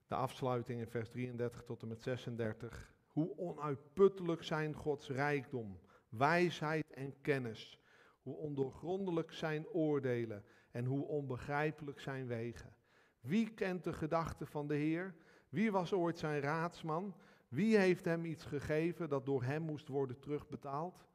de 0.06 0.14
afsluiting 0.14 0.80
in 0.80 0.88
vers 0.88 1.10
33 1.10 1.62
tot 1.62 1.82
en 1.82 1.88
met 1.88 2.02
36. 2.02 2.94
Hoe 3.06 3.36
onuitputtelijk 3.36 4.42
zijn 4.42 4.74
Gods 4.74 5.08
rijkdom, 5.08 5.80
wijsheid 6.08 6.92
en 6.92 7.20
kennis. 7.20 7.80
Hoe 8.22 8.36
ondoorgrondelijk 8.36 9.32
zijn 9.32 9.68
oordelen 9.68 10.44
en 10.70 10.84
hoe 10.84 11.06
onbegrijpelijk 11.06 12.00
zijn 12.00 12.26
wegen. 12.26 12.76
Wie 13.20 13.54
kent 13.54 13.84
de 13.84 13.92
gedachten 13.92 14.46
van 14.46 14.66
de 14.66 14.74
Heer? 14.74 15.14
Wie 15.48 15.72
was 15.72 15.92
ooit 15.92 16.18
zijn 16.18 16.40
raadsman? 16.40 17.14
Wie 17.48 17.78
heeft 17.78 18.04
hem 18.04 18.24
iets 18.24 18.44
gegeven 18.44 19.08
dat 19.08 19.26
door 19.26 19.42
hem 19.42 19.62
moest 19.62 19.88
worden 19.88 20.18
terugbetaald? 20.18 21.06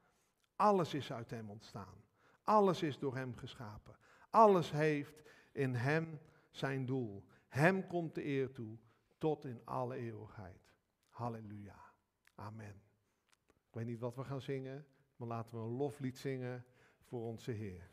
Alles 0.56 0.94
is 0.94 1.12
uit 1.12 1.30
hem 1.30 1.50
ontstaan. 1.50 2.04
Alles 2.44 2.84
is 2.84 3.00
door 3.00 3.16
hem 3.16 3.36
geschapen. 3.36 3.98
Alles 4.30 4.72
heeft 4.72 5.24
in 5.52 5.76
hem 5.76 6.20
zijn 6.50 6.86
doel. 6.86 7.24
Hem 7.48 7.88
komt 7.88 8.16
de 8.16 8.26
eer 8.26 8.52
toe 8.52 8.78
tot 9.18 9.46
in 9.46 9.62
alle 9.66 9.96
eeuwigheid. 9.96 10.74
Halleluja. 11.10 11.92
Amen. 12.36 12.82
Ik 13.48 13.74
weet 13.80 13.86
niet 13.86 14.00
wat 14.00 14.16
we 14.16 14.24
gaan 14.24 14.42
zingen, 14.42 14.86
maar 15.16 15.28
laten 15.28 15.56
we 15.56 15.64
een 15.64 15.76
loflied 15.76 16.18
zingen 16.18 16.66
voor 17.02 17.22
onze 17.22 17.52
Heer. 17.52 17.93